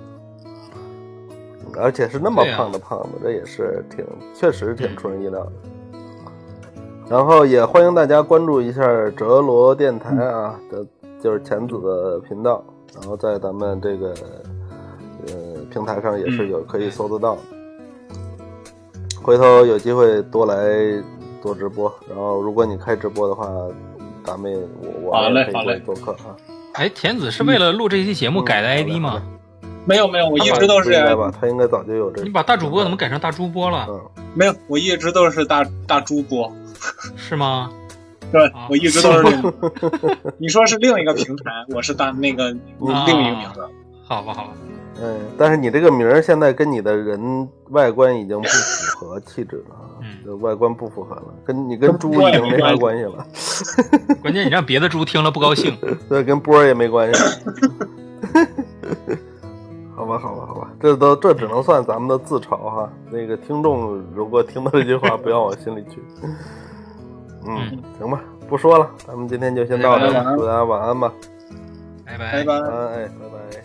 [1.78, 5.52] 而且是那么胖的胖子，这也是挺确实挺出人意料的。
[7.10, 10.86] 然后也欢迎大家关注一下哲罗电台啊，的
[11.22, 12.64] 就是浅子的频道，
[12.96, 14.14] 然后在咱们这个
[15.28, 15.34] 呃
[15.70, 17.42] 平台上也是有可以搜得到的。
[19.22, 20.56] 回头有机会多来
[21.42, 23.48] 做直播，然后如果你开直播的话，
[24.24, 26.36] 咱们也我我也可以过好嘞去做客啊。
[26.74, 29.22] 哎，田子是为了录这期节目改的嗯 ID 吗？
[29.86, 31.32] 没有没有，我一直都是不应该吧？
[31.40, 32.24] 他应该早就有这。
[32.24, 33.86] 你把大主播怎么改成大猪播了？
[33.90, 34.02] 嗯，
[34.34, 36.52] 没有，我一直都是大大猪播，
[37.16, 37.70] 是吗？
[38.32, 39.54] 对啊我一直都是这个。
[40.40, 43.62] 你说是另一个平台，我是大那个啊另一个名字。
[44.04, 44.50] 好吧，好吧，
[45.00, 53.26] 嗯，但是你这个名儿现在跟你的人外观已经不符合气质了啊，嗯这外观不符合了，跟你跟猪已经没啥关系了，
[54.24, 55.78] 关键你让别的猪听了不高兴。
[56.10, 57.22] 对，跟波儿也没关系。
[59.96, 62.90] 好吧，好吧，好吧，这都这只能算咱们的自嘲哈。
[63.10, 66.04] 那个听众如果听到这句话，不要往心里去。
[67.48, 71.12] 嗯，行吧，不说了，咱们今天就先到这儿，祝大家晚安吧。
[72.06, 72.60] 拜拜拜拜。
[72.60, 73.65] 晚安，哎，拜拜。